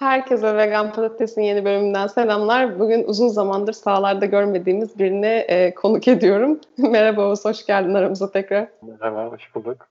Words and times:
Herkese 0.00 0.56
Vegan 0.56 0.92
Patates'in 0.92 1.42
yeni 1.42 1.64
bölümünden 1.64 2.06
selamlar. 2.06 2.78
Bugün 2.78 3.04
uzun 3.04 3.28
zamandır 3.28 3.72
sahalarda 3.72 4.26
görmediğimiz 4.26 4.98
birini 4.98 5.26
e, 5.26 5.74
konuk 5.74 6.08
ediyorum. 6.08 6.60
Merhaba 6.78 7.28
Oğuz, 7.28 7.44
hoş 7.44 7.66
geldin 7.66 7.94
aramıza 7.94 8.30
tekrar. 8.30 8.68
Merhaba, 8.82 9.24
hoş 9.24 9.54
bulduk. 9.54 9.89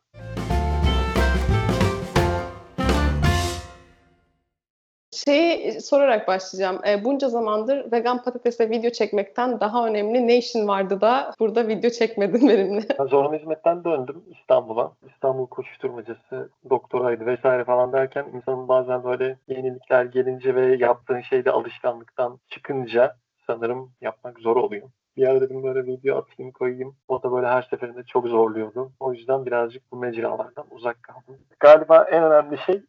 Şeyi 5.30 5.82
sorarak 5.82 6.28
başlayacağım. 6.28 6.80
E, 6.88 7.04
bunca 7.04 7.30
zamandır 7.30 7.92
vegan 7.92 8.24
patatese 8.24 8.70
video 8.70 8.90
çekmekten 8.92 9.60
daha 9.60 9.88
önemli 9.88 10.28
ne 10.28 10.38
işin 10.38 10.68
vardı 10.68 11.02
da 11.02 11.34
burada 11.40 11.68
video 11.68 11.90
çekmedin 11.90 12.50
benimle? 12.50 12.82
Ben 13.00 13.06
zorunlu 13.06 13.38
hizmetten 13.38 13.84
döndüm 13.84 14.24
İstanbul'a. 14.40 14.92
İstanbul 15.14 15.48
koşuşturmacası, 15.48 16.50
doktoraydı 16.70 17.26
vesaire 17.26 17.64
falan 17.64 17.94
derken 17.94 18.26
insanın 18.34 18.68
bazen 18.68 19.04
böyle 19.04 19.38
yenilikler 19.48 20.06
gelince 20.06 20.56
ve 20.56 20.76
yaptığın 20.76 21.22
şeyde 21.22 21.52
alışkanlıktan 21.52 22.40
çıkınca 22.50 23.16
sanırım 23.48 23.92
yapmak 24.02 24.40
zor 24.40 24.56
oluyor. 24.56 24.90
Bir 25.18 25.28
ara 25.28 25.42
dedim 25.42 25.64
böyle 25.64 25.86
video 25.86 26.18
atayım 26.18 26.52
koyayım. 26.52 26.96
O 27.08 27.24
da 27.24 27.32
böyle 27.32 27.48
her 27.48 27.62
seferinde 27.62 28.04
çok 28.04 28.28
zorluyordu. 28.28 28.92
O 29.00 29.14
yüzden 29.14 29.46
birazcık 29.46 29.92
bu 29.92 29.98
mecralardan 29.98 30.66
uzak 30.72 31.04
kaldım. 31.04 31.38
Galiba 31.60 32.08
en 32.12 32.24
önemli 32.24 32.58
şey 32.58 32.82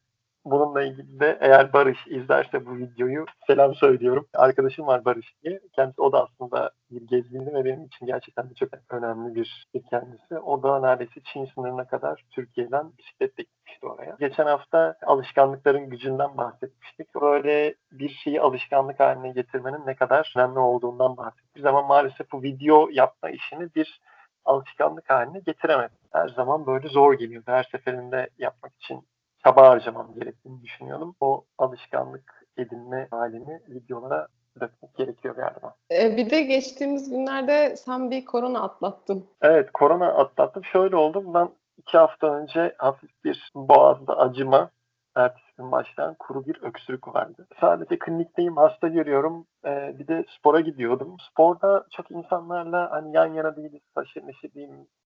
Bununla 0.45 0.83
ilgili 0.83 1.21
de 1.21 1.39
eğer 1.41 1.73
Barış 1.73 2.07
izlerse 2.07 2.67
bu 2.67 2.77
videoyu 2.77 3.25
selam 3.47 3.75
söylüyorum. 3.75 4.27
Arkadaşım 4.35 4.87
var 4.87 5.05
Barış 5.05 5.35
diye. 5.43 5.61
Kendisi 5.73 6.01
o 6.01 6.13
da 6.13 6.23
aslında 6.25 6.71
bir 6.91 7.07
gezgindi 7.07 7.55
ve 7.55 7.65
benim 7.65 7.85
için 7.85 8.07
gerçekten 8.07 8.51
de 8.51 8.55
çok 8.55 8.69
önemli 8.91 9.35
bir, 9.35 9.67
kendisi. 9.91 10.39
O 10.39 10.63
da 10.63 10.81
neredeyse 10.81 11.21
Çin 11.33 11.45
sınırına 11.45 11.87
kadar 11.87 12.25
Türkiye'den 12.31 12.93
bisikletle 12.99 13.43
gitmişti 13.43 13.87
oraya. 13.87 14.17
Geçen 14.21 14.47
hafta 14.47 14.95
alışkanlıkların 15.07 15.91
gücünden 15.91 16.37
bahsetmiştik. 16.37 17.15
Böyle 17.15 17.75
bir 17.93 18.09
şeyi 18.09 18.41
alışkanlık 18.41 19.01
haline 19.01 19.33
getirmenin 19.33 19.87
ne 19.87 19.95
kadar 19.95 20.35
önemli 20.37 20.59
olduğundan 20.59 21.17
bahsettik. 21.17 21.65
Ama 21.67 21.83
maalesef 21.83 22.33
bu 22.33 22.43
video 22.43 22.89
yapma 22.93 23.31
işini 23.31 23.75
bir 23.75 24.01
alışkanlık 24.45 25.11
haline 25.11 25.41
getiremedim. 25.41 25.97
Her 26.13 26.29
zaman 26.29 26.67
böyle 26.67 26.89
zor 26.89 27.15
geliyor. 27.15 27.43
Her 27.47 27.63
seferinde 27.63 28.31
yapmak 28.39 28.73
için 28.75 29.05
çaba 29.45 29.69
harcamam 29.69 30.15
gerektiğini 30.15 30.63
düşünüyorum. 30.63 31.17
O 31.21 31.45
alışkanlık 31.59 32.47
edinme 32.57 33.09
halini 33.11 33.61
videolara 33.69 34.27
dökmek 34.61 34.95
gerekiyor 34.95 35.37
galiba. 35.37 35.75
Ee, 35.93 36.17
bir 36.17 36.31
de 36.31 36.43
geçtiğimiz 36.43 37.11
günlerde 37.11 37.77
sen 37.77 38.11
bir 38.11 38.25
korona 38.25 38.63
atlattın. 38.63 39.27
Evet, 39.43 39.71
korona 39.73 40.07
atlattım. 40.07 40.65
Şöyle 40.65 40.97
oldu. 40.97 41.35
Ben 41.35 41.49
iki 41.77 41.99
hafta 41.99 42.27
önce 42.35 42.75
hafif 42.79 43.11
bir 43.25 43.51
boğazda 43.55 44.19
acıma, 44.19 44.71
ertesi 45.17 45.57
gün 45.59 45.73
başlayan 45.73 46.15
kuru 46.19 46.47
bir 46.47 46.63
öksürük 46.63 47.09
vardı. 47.09 47.47
Sadece 47.61 47.99
klinikteyim, 47.99 48.57
hasta 48.57 48.89
görüyorum. 48.89 49.47
Ee, 49.65 49.99
bir 49.99 50.09
de 50.09 50.25
spora 50.39 50.61
gidiyordum. 50.61 51.17
Sporda 51.31 51.87
çok 51.91 52.11
insanlarla 52.11 52.91
hani 52.91 53.17
yan 53.17 53.27
yana 53.27 53.57
değiliz, 53.57 53.83
taşır 53.95 54.27
neşir 54.27 54.51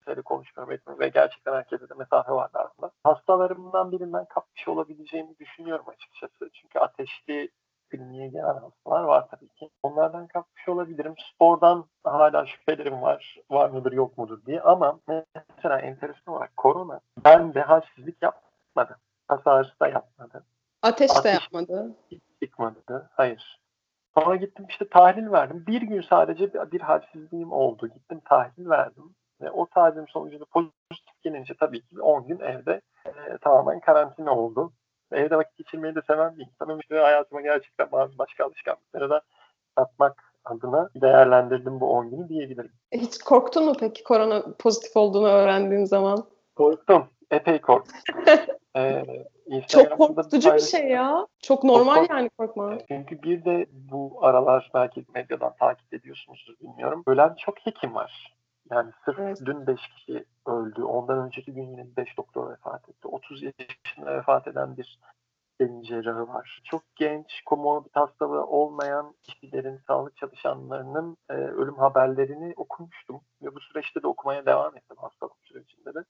şeyleri 0.04 0.22
konuşmuyorum 0.22 0.74
etmiyorum 0.74 1.00
ve 1.00 1.08
gerçekten 1.08 1.52
herkese 1.52 1.88
de 1.88 1.94
mesafe 1.98 2.32
var 2.32 2.50
aslında. 2.84 2.92
Hastalarımdan 3.04 3.92
birinden 3.92 4.24
kapmış 4.24 4.68
olabileceğimi 4.68 5.38
düşünüyorum 5.38 5.84
açıkçası. 5.88 6.50
Çünkü 6.52 6.78
ateşli 6.78 7.50
kliniğe 7.90 8.28
gelen 8.28 8.54
hastalar 8.54 9.04
var 9.04 9.28
tabii 9.30 9.48
ki. 9.48 9.70
Onlardan 9.82 10.26
kapmış 10.26 10.68
olabilirim. 10.68 11.14
Spordan 11.34 11.84
hala 12.04 12.46
şüphelerim 12.46 13.02
var. 13.02 13.36
Var 13.50 13.70
mıdır 13.70 13.92
yok 13.92 14.18
mudur 14.18 14.46
diye. 14.46 14.60
Ama 14.60 14.98
mesela 15.56 15.80
enteresan 15.80 16.34
olarak 16.34 16.56
korona 16.56 17.00
ben 17.24 17.54
de 17.54 17.62
halsizlik 17.62 18.22
yapmadı. 18.22 18.98
Kas 19.28 19.46
ağrısı 19.46 19.80
da 19.80 19.88
yapmadı. 19.88 20.44
Ateş, 20.82 21.10
Ateş 21.10 21.24
de 21.24 21.28
yapmadı. 21.28 21.94
Hiç 22.10 22.22
çıkmadı. 22.42 23.10
Hayır. 23.12 23.60
Sonra 24.18 24.36
gittim 24.36 24.66
işte 24.68 24.88
tahlil 24.88 25.32
verdim. 25.32 25.64
Bir 25.66 25.82
gün 25.82 26.02
sadece 26.02 26.54
bir, 26.54 26.72
bir 26.72 26.80
halsizliğim 26.80 27.52
oldu. 27.52 27.88
Gittim 27.88 28.20
tahlil 28.24 28.68
verdim. 28.68 29.14
Ve 29.40 29.50
o 29.50 29.66
tahlilin 29.66 30.06
sonucunda 30.06 30.44
pozitif 30.44 31.13
gelince 31.24 31.54
tabii 31.60 31.80
ki 31.80 32.00
10 32.00 32.26
gün 32.26 32.38
evde 32.38 32.80
e, 33.06 33.38
tamamen 33.40 33.80
karantina 33.80 34.36
oldu. 34.38 34.72
Evde 35.12 35.36
vakit 35.36 35.56
geçirmeyi 35.56 35.94
de 35.94 36.00
seven 36.06 36.38
bir 36.38 36.46
insanım. 36.46 36.80
İşte 36.80 36.98
hayatıma 36.98 37.40
gerçekten 37.40 37.92
bazı 37.92 38.18
başka 38.18 38.44
alışkanlıkları 38.44 39.10
da 39.10 39.20
atmak 39.76 40.34
adına 40.44 40.90
değerlendirdim 40.94 41.80
bu 41.80 41.90
10 41.90 42.10
günü 42.10 42.28
diyebilirim. 42.28 42.72
Hiç 42.92 43.18
korktun 43.18 43.64
mu 43.64 43.72
peki 43.80 44.04
korona 44.04 44.42
pozitif 44.58 44.96
olduğunu 44.96 45.28
öğrendiğin 45.28 45.84
zaman? 45.84 46.24
Korktum. 46.56 47.08
Epey 47.30 47.60
korktum. 47.60 47.96
ee, 48.76 49.04
çok 49.68 49.98
korkutucu 49.98 50.54
bir 50.54 50.58
şey 50.58 50.88
ya. 50.88 51.26
Çok 51.42 51.64
normal 51.64 51.94
çok 51.94 52.10
yani 52.10 52.30
korkma. 52.38 52.78
Çünkü 52.88 53.22
bir 53.22 53.44
de 53.44 53.66
bu 53.70 54.18
aralar 54.20 54.70
belki 54.74 55.04
medyadan 55.14 55.54
takip 55.60 55.94
ediyorsunuzdur 55.94 56.54
bilmiyorum. 56.60 57.02
Ölen 57.06 57.34
çok 57.38 57.66
hekim 57.66 57.94
var. 57.94 58.34
Yani 58.70 58.92
sırf 59.04 59.18
evet. 59.18 59.38
dün 59.44 59.66
5 59.66 59.80
kişi 59.88 60.24
öldü. 60.46 60.82
Ondan 60.82 61.18
önceki 61.18 61.54
gün 61.54 61.70
yine 61.70 61.96
5 61.96 62.16
doktor 62.16 62.50
vefat 62.50 62.88
etti. 62.88 63.08
30 63.08 63.42
yaşında 63.42 64.16
vefat 64.16 64.48
eden 64.48 64.76
bir 64.76 64.98
beyin 65.60 65.82
cerrahı 65.82 66.28
var. 66.28 66.62
Çok 66.64 66.82
genç, 66.96 67.42
komorbid 67.46 67.94
hastalığı 67.94 68.46
olmayan 68.46 69.14
kişilerin, 69.22 69.80
sağlık 69.86 70.16
çalışanlarının 70.16 71.16
e, 71.30 71.34
ölüm 71.34 71.74
haberlerini 71.78 72.54
okumuştum. 72.56 73.20
Ve 73.42 73.54
bu 73.54 73.60
süreçte 73.60 74.02
de 74.02 74.06
okumaya 74.06 74.46
devam 74.46 74.76
ettim 74.76 74.96
hastalık 74.96 75.36
sürecinde 75.42 75.94
de. 75.94 76.04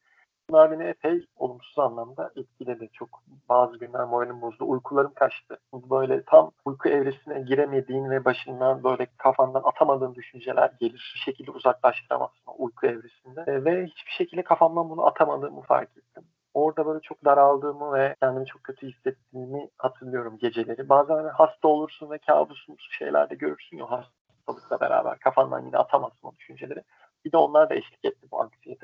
Beni 0.52 0.82
epey 0.82 1.26
olumsuz 1.36 1.78
anlamda 1.78 2.32
etkiledi. 2.36 2.88
Çok 2.92 3.22
bazı 3.48 3.78
günler 3.78 4.04
moralim 4.04 4.40
bozdu. 4.40 4.64
Uykularım 4.68 5.14
kaçtı. 5.14 5.58
Böyle 5.72 6.24
tam 6.24 6.50
uyku 6.64 6.88
evresine 6.88 7.40
giremediğin 7.40 8.10
ve 8.10 8.24
başından 8.24 8.84
böyle 8.84 9.06
kafandan 9.16 9.62
atamadığın 9.64 10.14
düşünceler 10.14 10.70
gelir. 10.80 11.12
Bir 11.14 11.20
şekilde 11.20 11.50
uzaklaştıramazsın 11.50 12.52
uyku 12.58 12.86
evresinde. 12.86 13.44
E, 13.46 13.64
ve 13.64 13.86
hiçbir 13.86 14.10
şekilde 14.10 14.42
kafamdan 14.42 14.90
bunu 14.90 15.06
atamadığımı 15.06 15.60
fark 15.62 15.96
ettim. 15.96 16.24
Orada 16.54 16.86
böyle 16.86 17.00
çok 17.00 17.24
daraldığımı 17.24 17.92
ve 17.92 18.16
kendimi 18.20 18.46
çok 18.46 18.64
kötü 18.64 18.88
hissettiğimi 18.88 19.68
hatırlıyorum 19.78 20.38
geceleri. 20.38 20.88
Bazen 20.88 21.14
hani 21.14 21.28
hasta 21.28 21.68
olursun 21.68 22.10
ve 22.10 22.18
kabusumsu 22.18 22.92
şeyler 22.92 23.30
de 23.30 23.34
görürsün 23.34 23.76
ya 23.76 23.86
hastalıkla 23.90 24.80
beraber. 24.80 25.18
Kafandan 25.18 25.66
yine 25.66 25.76
atamazsın 25.76 26.28
o 26.28 26.32
düşünceleri. 26.36 26.82
Bir 27.24 27.32
de 27.32 27.36
onlar 27.36 27.70
da 27.70 27.74
eşlik 27.74 28.04
etti 28.04 28.23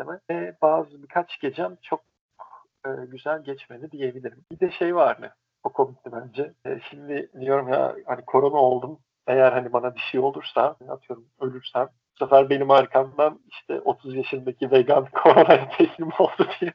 anksiyeteme. 0.00 0.21
Ve 0.31 0.56
bazı 0.62 1.03
birkaç 1.03 1.41
gecem 1.41 1.77
çok 1.83 2.00
e, 2.87 2.88
güzel 3.06 3.44
geçmedi 3.44 3.91
diyebilirim. 3.91 4.44
Bir 4.53 4.61
de 4.61 4.71
şey 4.71 4.94
vardı. 4.94 5.34
O 5.65 5.72
komikti 5.72 6.11
bence. 6.12 6.53
E, 6.66 6.81
şimdi 6.91 7.31
diyorum 7.41 7.69
ya 7.69 7.97
hani 8.06 8.25
korona 8.25 8.56
oldum. 8.56 8.99
Eğer 9.27 9.53
hani 9.53 9.72
bana 9.72 9.94
bir 9.94 10.00
şey 10.00 10.21
olursa 10.21 10.77
atıyorum 10.89 11.27
ölürsem 11.41 11.87
bu 11.87 12.25
sefer 12.25 12.50
benim 12.50 12.71
arkamdan 12.71 13.41
işte 13.49 13.81
30 13.81 14.15
yaşındaki 14.15 14.71
vegan 14.71 15.06
koronaya 15.22 15.69
teslim 15.69 16.10
oldu 16.19 16.49
diye 16.60 16.72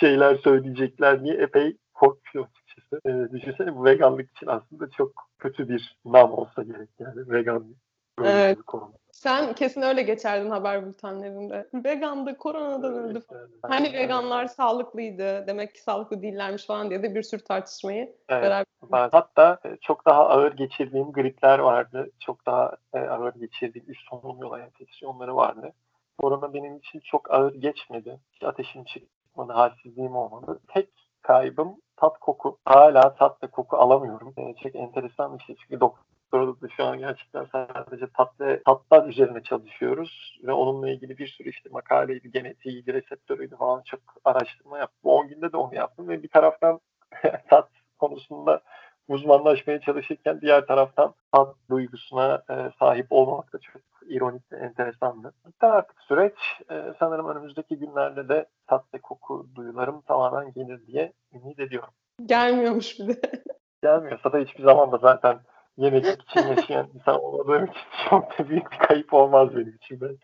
şeyler 0.00 0.36
söyleyecekler 0.36 1.24
diye 1.24 1.34
epey 1.34 1.76
korkuyorum 1.94 2.50
açıkçası. 2.50 3.00
E, 3.08 3.32
düşünsene 3.32 3.76
bu 3.76 3.84
veganlık 3.84 4.30
için 4.30 4.46
aslında 4.46 4.90
çok 4.90 5.12
kötü 5.38 5.68
bir 5.68 5.96
nam 6.04 6.32
olsa 6.32 6.62
gerek 6.62 6.88
yani 6.98 7.28
veganlık. 7.28 7.76
Evet. 8.24 8.58
Korona. 8.66 9.05
Sen 9.16 9.54
kesin 9.54 9.82
öyle 9.82 10.02
geçerdin 10.02 10.50
haber 10.50 10.86
bültenlerinde. 10.86 11.68
Vegandı, 11.74 12.36
koronadan 12.36 12.94
öldü. 12.94 13.22
Hani 13.62 13.92
veganlar 13.92 14.46
sağlıklıydı, 14.46 15.46
demek 15.46 15.74
ki 15.74 15.82
sağlıklı 15.82 16.22
değillermiş 16.22 16.66
falan 16.66 16.90
diye 16.90 17.02
de 17.02 17.14
bir 17.14 17.22
sürü 17.22 17.44
tartışmayı 17.44 18.16
evet. 18.28 18.42
beraber. 18.42 19.08
Hatta 19.12 19.58
e, 19.64 19.76
çok 19.80 20.06
daha 20.06 20.28
ağır 20.28 20.52
geçirdiğim 20.52 21.12
gripler 21.12 21.58
vardı. 21.58 22.10
Çok 22.20 22.46
daha 22.46 22.76
e, 22.94 22.98
ağır 22.98 23.34
geçirdiğim 23.34 23.90
üst 23.90 24.08
solunum 24.10 24.42
yolu 24.42 24.58
enfeksiyonları 24.58 25.36
vardı. 25.36 25.72
Korona 26.18 26.54
benim 26.54 26.76
için 26.76 27.00
çok 27.00 27.30
ağır 27.30 27.54
geçmedi. 27.54 28.20
Hiç 28.32 28.42
ateşim 28.42 28.84
çıkmadı, 28.84 29.52
halsizliğim 29.52 30.16
olmadı. 30.16 30.60
Tek 30.68 30.88
kaybım 31.22 31.76
tat 31.96 32.18
koku. 32.18 32.58
Hala 32.64 33.14
tat 33.14 33.42
ve 33.42 33.46
koku 33.46 33.76
alamıyorum. 33.76 34.34
E, 34.36 34.54
çok 34.62 34.74
enteresan 34.74 35.38
bir 35.38 35.44
şey. 35.44 35.56
Çünkü 35.56 35.80
doktor 35.80 36.15
doktorada 36.26 36.60
da 36.60 36.68
şu 36.76 36.84
an 36.84 36.98
gerçekten 36.98 37.46
sadece 37.52 38.06
tat 38.16 38.40
ve 38.40 38.62
tatlar 38.62 39.08
üzerine 39.08 39.42
çalışıyoruz 39.42 40.40
ve 40.42 40.52
onunla 40.52 40.90
ilgili 40.90 41.18
bir 41.18 41.28
sürü 41.28 41.50
işte 41.50 41.68
makaleydi, 41.72 42.30
genetiğiydi, 42.30 42.92
reseptörüydü 42.92 43.56
falan 43.56 43.82
çok 43.82 44.00
araştırma 44.24 44.78
yaptım. 44.78 45.00
Bu 45.04 45.16
10 45.16 45.28
günde 45.28 45.52
de 45.52 45.56
onu 45.56 45.74
yaptım 45.74 46.08
ve 46.08 46.22
bir 46.22 46.28
taraftan 46.28 46.80
tat 47.50 47.68
konusunda 47.98 48.60
uzmanlaşmaya 49.08 49.80
çalışırken 49.80 50.40
diğer 50.40 50.66
taraftan 50.66 51.14
tat 51.32 51.54
duygusuna 51.70 52.42
e, 52.50 52.54
sahip 52.78 53.06
olmamak 53.10 53.52
da 53.52 53.58
çok 53.58 53.82
ironik 54.06 54.52
ve 54.52 54.56
enteresandı. 54.56 55.32
Bitti 55.46 55.66
artık 55.66 56.02
süreç. 56.02 56.34
E, 56.70 56.94
sanırım 56.98 57.28
önümüzdeki 57.28 57.78
günlerde 57.78 58.28
de 58.28 58.46
tat 58.66 58.84
ve 58.94 58.98
koku 58.98 59.46
duyularım 59.54 60.00
tamamen 60.00 60.52
gelir 60.52 60.86
diye 60.86 61.12
ümit 61.32 61.60
ediyorum. 61.60 61.90
Gelmiyormuş 62.26 62.98
bir 62.98 63.08
de. 63.08 63.20
Gelmiyorsa 63.82 64.32
da 64.32 64.38
hiçbir 64.38 64.62
zaman 64.62 64.92
da 64.92 64.98
zaten 64.98 65.38
yemek 65.78 66.04
için 66.04 66.48
yaşayan 66.48 66.88
insan 66.94 67.24
olmadığım 67.24 67.64
için 67.64 67.80
çok 68.10 68.38
da 68.38 68.48
büyük 68.48 68.72
bir 68.72 68.78
kayıp 68.78 69.14
olmaz 69.14 69.48
benim 69.56 69.78
için 69.82 70.00
ben. 70.00 70.16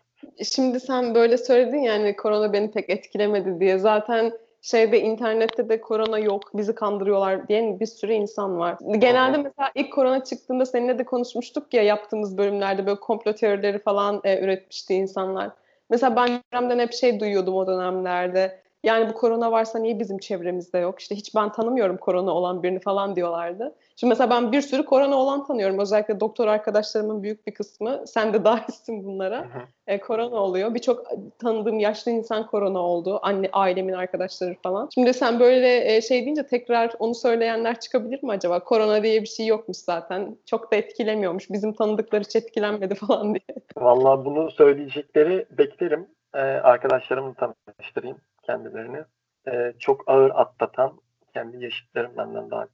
Şimdi 0.43 0.79
sen 0.79 1.15
böyle 1.15 1.37
söyledin 1.37 1.77
yani 1.77 2.15
korona 2.15 2.53
beni 2.53 2.71
pek 2.71 2.89
etkilemedi 2.89 3.59
diye. 3.59 3.77
Zaten 3.77 4.33
şeyde 4.61 5.01
internette 5.01 5.69
de 5.69 5.81
korona 5.81 6.19
yok, 6.19 6.41
bizi 6.53 6.75
kandırıyorlar 6.75 7.47
diyen 7.47 7.79
bir 7.79 7.85
sürü 7.85 8.13
insan 8.13 8.59
var. 8.59 8.77
Genelde 8.97 9.37
mesela 9.37 9.71
ilk 9.75 9.93
korona 9.93 10.23
çıktığında 10.23 10.65
seninle 10.65 10.97
de 10.97 11.03
konuşmuştuk 11.03 11.73
ya 11.73 11.83
yaptığımız 11.83 12.37
bölümlerde 12.37 12.85
böyle 12.85 12.99
komplo 12.99 13.33
teorileri 13.33 13.79
falan 13.79 14.21
e, 14.23 14.43
üretmişti 14.43 14.93
insanlar. 14.93 15.49
Mesela 15.89 16.15
ben 16.15 16.27
çevremden 16.27 16.79
hep 16.79 16.93
şey 16.93 17.19
duyuyordum 17.19 17.55
o 17.55 17.67
dönemlerde. 17.67 18.63
Yani 18.83 19.09
bu 19.09 19.13
korona 19.13 19.51
varsa 19.51 19.79
niye 19.79 19.99
bizim 19.99 20.17
çevremizde 20.17 20.77
yok? 20.77 20.99
İşte 20.99 21.15
hiç 21.15 21.35
ben 21.35 21.51
tanımıyorum 21.51 21.97
korona 21.97 22.31
olan 22.31 22.63
birini 22.63 22.79
falan 22.79 23.15
diyorlardı. 23.15 23.75
Şimdi 23.95 24.09
mesela 24.09 24.29
ben 24.29 24.51
bir 24.51 24.61
sürü 24.61 24.85
korona 24.85 25.15
olan 25.15 25.45
tanıyorum. 25.45 25.79
Özellikle 25.79 26.19
doktor 26.19 26.47
arkadaşlarımın 26.47 27.23
büyük 27.23 27.47
bir 27.47 27.53
kısmı, 27.53 28.03
sen 28.07 28.33
de 28.33 28.43
dahilsin 28.45 29.03
bunlara, 29.03 29.47
e, 29.87 29.99
korona 29.99 30.35
oluyor. 30.35 30.73
Birçok 30.73 31.05
tanıdığım 31.39 31.79
yaşlı 31.79 32.11
insan 32.11 32.47
korona 32.47 32.79
oldu. 32.79 33.19
Anne, 33.21 33.49
ailemin 33.53 33.93
arkadaşları 33.93 34.55
falan. 34.63 34.89
Şimdi 34.93 35.13
sen 35.13 35.39
böyle 35.39 35.95
e, 35.95 36.01
şey 36.01 36.21
deyince 36.21 36.47
tekrar 36.47 36.91
onu 36.99 37.15
söyleyenler 37.15 37.79
çıkabilir 37.79 38.23
mi 38.23 38.31
acaba? 38.31 38.59
Korona 38.59 39.03
diye 39.03 39.21
bir 39.21 39.27
şey 39.27 39.45
yokmuş 39.47 39.77
zaten. 39.77 40.37
Çok 40.45 40.71
da 40.71 40.75
etkilemiyormuş. 40.75 41.49
Bizim 41.49 41.73
tanıdıkları 41.73 42.23
hiç 42.23 42.35
etkilenmedi 42.35 42.95
falan 43.07 43.35
diye. 43.35 43.57
Vallahi 43.77 44.25
bunu 44.25 44.51
söyleyecekleri 44.51 45.45
beklerim. 45.51 46.07
Ee, 46.33 46.39
arkadaşlarımı 46.39 47.35
tanıştırayım 47.35 48.17
kendilerini. 48.43 49.03
Ee, 49.47 49.73
çok 49.79 50.03
ağır 50.07 50.31
atlatan, 50.35 50.91
kendi 51.33 51.63
yaşıtlarım 51.63 52.17
benden 52.17 52.51
daha 52.51 52.67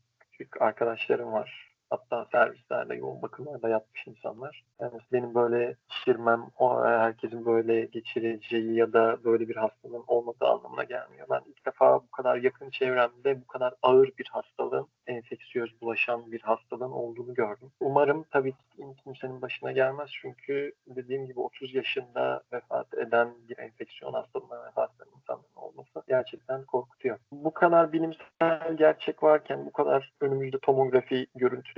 arkadaşlarım 0.60 1.32
var. 1.32 1.69
Hatta 1.90 2.26
servislerde, 2.32 2.96
yoğun 2.96 3.22
bakımlarda 3.22 3.70
yatmış 3.70 4.08
insanlar. 4.08 4.64
Yani 4.80 5.00
benim 5.12 5.36
böyle 5.36 5.76
şişirmem, 5.90 6.46
o 6.58 6.84
herkesin 6.86 7.46
böyle 7.46 7.86
geçireceği 7.86 8.76
ya 8.76 8.94
da 8.94 9.24
böyle 9.24 9.50
bir 9.50 9.56
hastalığın 9.56 10.04
olmadığı 10.08 10.46
anlamına 10.46 10.84
gelmiyor. 10.84 11.28
Ben 11.30 11.42
ilk 11.48 11.66
defa 11.66 11.96
bu 11.96 12.12
kadar 12.12 12.38
yakın 12.38 12.70
çevremde 12.70 13.42
bu 13.42 13.48
kadar 13.48 13.74
ağır 13.82 14.12
bir 14.18 14.28
hastalığın, 14.32 14.88
enfeksiyöz 15.08 15.82
bulaşan 15.82 16.32
bir 16.32 16.42
hastalığın 16.42 16.92
olduğunu 16.92 17.34
gördüm. 17.34 17.72
Umarım 17.80 18.26
tabii 18.32 18.52
ki 18.52 18.58
kimsenin 19.04 19.42
başına 19.42 19.72
gelmez 19.72 20.10
çünkü 20.22 20.74
dediğim 20.88 21.26
gibi 21.26 21.40
30 21.40 21.76
yaşında 21.76 22.44
vefat 22.54 22.94
eden 22.94 23.30
bir 23.50 23.58
enfeksiyon 23.58 24.14
hastalığına 24.14 24.66
vefat 24.66 24.92
eden 24.96 25.18
insanların 25.18 25.56
olması 25.56 26.04
gerçekten 26.08 26.64
korkutuyor. 26.64 27.18
Bu 27.32 27.54
kadar 27.54 27.94
bilimsel 27.94 28.78
gerçek 28.78 29.24
varken, 29.24 29.66
bu 29.66 29.72
kadar 29.72 30.14
önümüzde 30.22 30.60
tomografi 30.60 31.28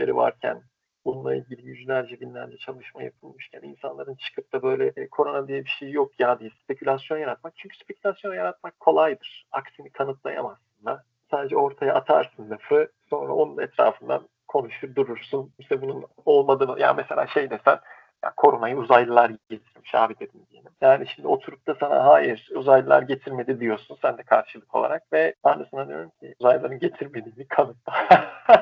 görüntüleri 0.02 0.16
varken, 0.16 0.62
bununla 1.06 1.36
ilgili 1.36 1.68
yüzlerce 1.68 2.20
binlerce 2.20 2.58
çalışma 2.58 3.04
yapılmışken 3.04 3.62
insanların 3.62 4.16
çıkıp 4.16 4.54
da 4.54 4.62
böyle 4.62 4.94
e, 4.96 5.08
korona 5.08 5.48
diye 5.48 5.66
bir 5.66 5.70
şey 5.80 5.92
yok 5.92 6.20
ya 6.20 6.40
diye 6.40 6.50
spekülasyon 6.64 7.18
yaratmak. 7.18 7.54
Çünkü 7.56 7.78
spekülasyon 7.78 8.34
yaratmak 8.34 8.80
kolaydır. 8.80 9.46
Aksini 9.52 9.90
kanıtlayamazsın 9.90 10.86
da. 10.86 11.04
Sadece 11.32 11.58
ortaya 11.58 11.94
atarsın 11.94 12.50
lafı 12.50 12.88
sonra 13.10 13.34
onun 13.34 13.58
etrafından 13.58 14.28
konuşur 14.48 14.96
durursun. 14.96 15.54
İşte 15.60 15.82
bunun 15.82 16.06
olmadığını 16.26 16.80
ya 16.80 16.94
mesela 16.94 17.28
şey 17.28 17.50
desen 17.50 17.80
ya 18.24 18.34
koronayı 18.38 18.78
uzaylılar 18.78 19.32
getirmiş 19.50 19.96
abi 19.96 20.16
dedim 20.20 20.42
diyelim. 20.52 20.72
Yani 20.82 21.08
şimdi 21.08 21.28
oturup 21.28 21.68
da 21.68 21.76
sana 21.80 22.06
hayır 22.06 22.50
uzaylılar 22.56 23.02
getirmedi 23.02 23.60
diyorsun 23.60 23.98
sen 24.02 24.18
de 24.18 24.24
karşılık 24.24 24.76
olarak 24.76 25.14
ve 25.14 25.36
ben 25.46 25.60
de 25.60 25.66
sana 25.72 25.88
diyorum 25.88 26.12
ki 26.20 26.36
uzaylıların 26.40 26.80
getirmediğini 26.80 27.48
kanıtla. 27.48 27.94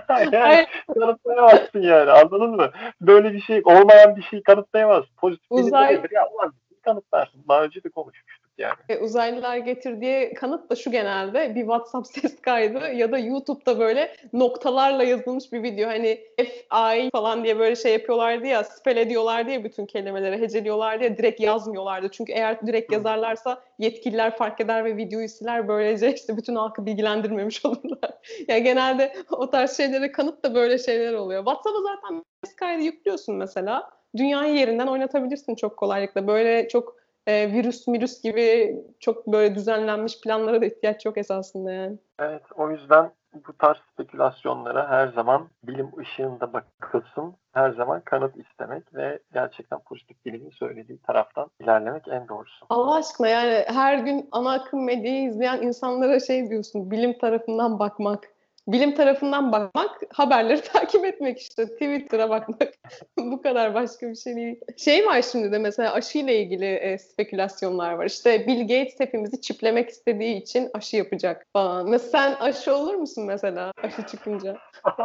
yani 0.32 0.68
kanıtlayamazsın 0.94 1.82
yani 1.82 2.12
anladın 2.12 2.56
mı? 2.56 2.72
Böyle 3.02 3.34
bir 3.34 3.42
şey 3.42 3.62
olmayan 3.66 4.16
bir 4.16 4.22
şey 4.24 4.44
kanıtlayamazsın. 4.44 5.16
Pozitif 5.18 5.52
Uzay... 5.52 6.02
ya 6.12 6.28
ulan 6.34 6.54
kanıtlarsın. 6.90 7.42
Daha 7.50 7.64
önce 7.64 7.84
de 7.84 7.90
konuşmuştuk 7.90 8.50
yani. 8.58 8.74
E, 8.90 8.98
uzaylılar 8.98 9.58
getirdiği 9.58 10.34
kanıt 10.34 10.70
da 10.70 10.76
şu 10.76 10.92
genelde 10.92 11.56
bir 11.56 11.62
WhatsApp 11.62 12.08
ses 12.22 12.42
kaydı 12.42 12.94
ya 12.94 13.12
da 13.12 13.18
YouTube'da 13.18 13.80
böyle 13.80 14.16
noktalarla 14.34 15.04
yazılmış 15.04 15.52
bir 15.52 15.64
video. 15.64 15.90
Hani 15.90 16.22
F-I 16.38 17.10
falan 17.12 17.44
diye 17.44 17.60
böyle 17.60 17.76
şey 17.76 17.94
yapıyorlardı 17.94 18.48
ya, 18.48 18.64
spell 18.64 18.98
ediyorlardı 18.98 19.52
ya 19.52 19.64
bütün 19.64 19.86
kelimeleri, 19.86 20.42
heceliyorlardı 20.42 21.04
ya 21.04 21.18
direkt 21.18 21.40
yazmıyorlardı. 21.40 22.10
Çünkü 22.12 22.32
eğer 22.32 22.68
direkt 22.68 22.94
yazarlarsa 22.94 23.62
yetkililer 23.80 24.38
fark 24.38 24.62
eder 24.62 24.86
ve 24.86 24.98
videoyu 24.98 25.30
siler. 25.30 25.68
Böylece 25.68 26.14
işte 26.16 26.38
bütün 26.38 26.56
halkı 26.56 26.86
bilgilendirmemiş 26.86 27.66
olurlar. 27.66 28.12
yani 28.48 28.64
genelde 28.64 29.16
o 29.32 29.50
tarz 29.50 29.78
şeylere 29.78 30.12
kanıt 30.12 30.46
da 30.46 30.56
böyle 30.56 30.78
şeyler 30.78 31.14
oluyor. 31.14 31.46
WhatsApp'a 31.46 31.80
zaten 31.82 32.24
ses 32.44 32.56
kaydı 32.56 32.82
yüklüyorsun 32.82 33.36
mesela. 33.36 33.99
Dünyayı 34.18 34.56
yerinden 34.56 34.88
oynatabilirsin 34.88 35.56
çok 35.56 35.78
kolaylıkla. 35.78 36.28
Böyle 36.28 36.68
çok 36.68 36.96
e, 37.28 37.52
virüs 37.54 37.88
virüs 37.88 38.22
gibi 38.22 38.78
çok 39.00 39.28
böyle 39.28 39.56
düzenlenmiş 39.56 40.22
planlara 40.22 40.62
da 40.62 40.66
ihtiyaç 40.66 41.06
yok 41.06 41.18
esasında 41.18 41.72
yani. 41.72 41.98
Evet 42.20 42.44
o 42.56 42.72
yüzden 42.72 43.12
bu 43.48 43.58
tarz 43.58 43.78
spekülasyonlara 43.94 44.90
her 44.90 45.08
zaman 45.08 45.48
bilim 45.64 45.92
ışığında 46.00 46.54
bakılsın. 46.54 47.36
Her 47.52 47.72
zaman 47.72 48.02
kanıt 48.02 48.38
istemek 48.38 48.96
ve 48.96 49.20
gerçekten 49.34 49.80
pozitif 49.80 50.26
bilimin 50.26 50.50
söylediği 50.50 50.98
taraftan 51.02 51.50
ilerlemek 51.60 52.08
en 52.08 52.28
doğrusu. 52.28 52.66
Allah 52.70 52.96
aşkına 52.96 53.28
yani 53.28 53.66
her 53.68 53.98
gün 53.98 54.30
ana 54.32 54.54
akım 54.54 54.86
medyayı 54.86 55.30
izleyen 55.30 55.62
insanlara 55.62 56.20
şey 56.20 56.50
diyorsun, 56.50 56.92
bilim 56.92 57.18
tarafından 57.18 57.80
bakmak 57.80 58.28
bilim 58.72 58.96
tarafından 58.96 59.52
bakmak, 59.52 60.02
haberleri 60.14 60.62
takip 60.74 61.06
etmek 61.06 61.40
işte. 61.40 61.66
Twitter'a 61.66 62.30
bakmak. 62.30 62.74
Bu 63.18 63.42
kadar 63.42 63.74
başka 63.74 64.10
bir 64.10 64.16
şey 64.16 64.36
değil. 64.36 64.60
Şey 64.78 65.06
var 65.06 65.22
şimdi 65.22 65.52
de 65.52 65.58
mesela 65.60 65.94
aşıyla 65.94 66.34
ilgili 66.34 66.66
e, 66.66 66.98
spekülasyonlar 66.98 67.94
var. 67.94 68.06
İşte 68.06 68.48
Bill 68.48 68.62
Gates 68.62 69.00
hepimizi 69.00 69.42
çiplemek 69.42 69.90
istediği 69.90 70.36
için 70.36 70.70
aşı 70.74 70.98
yapacak 70.98 71.46
falan. 71.54 71.90
Mesela 71.90 72.10
sen 72.12 72.46
aşı 72.46 72.76
olur 72.76 72.96
musun 72.96 73.26
mesela 73.26 73.72
aşı 73.84 74.02
çıkınca? 74.02 74.58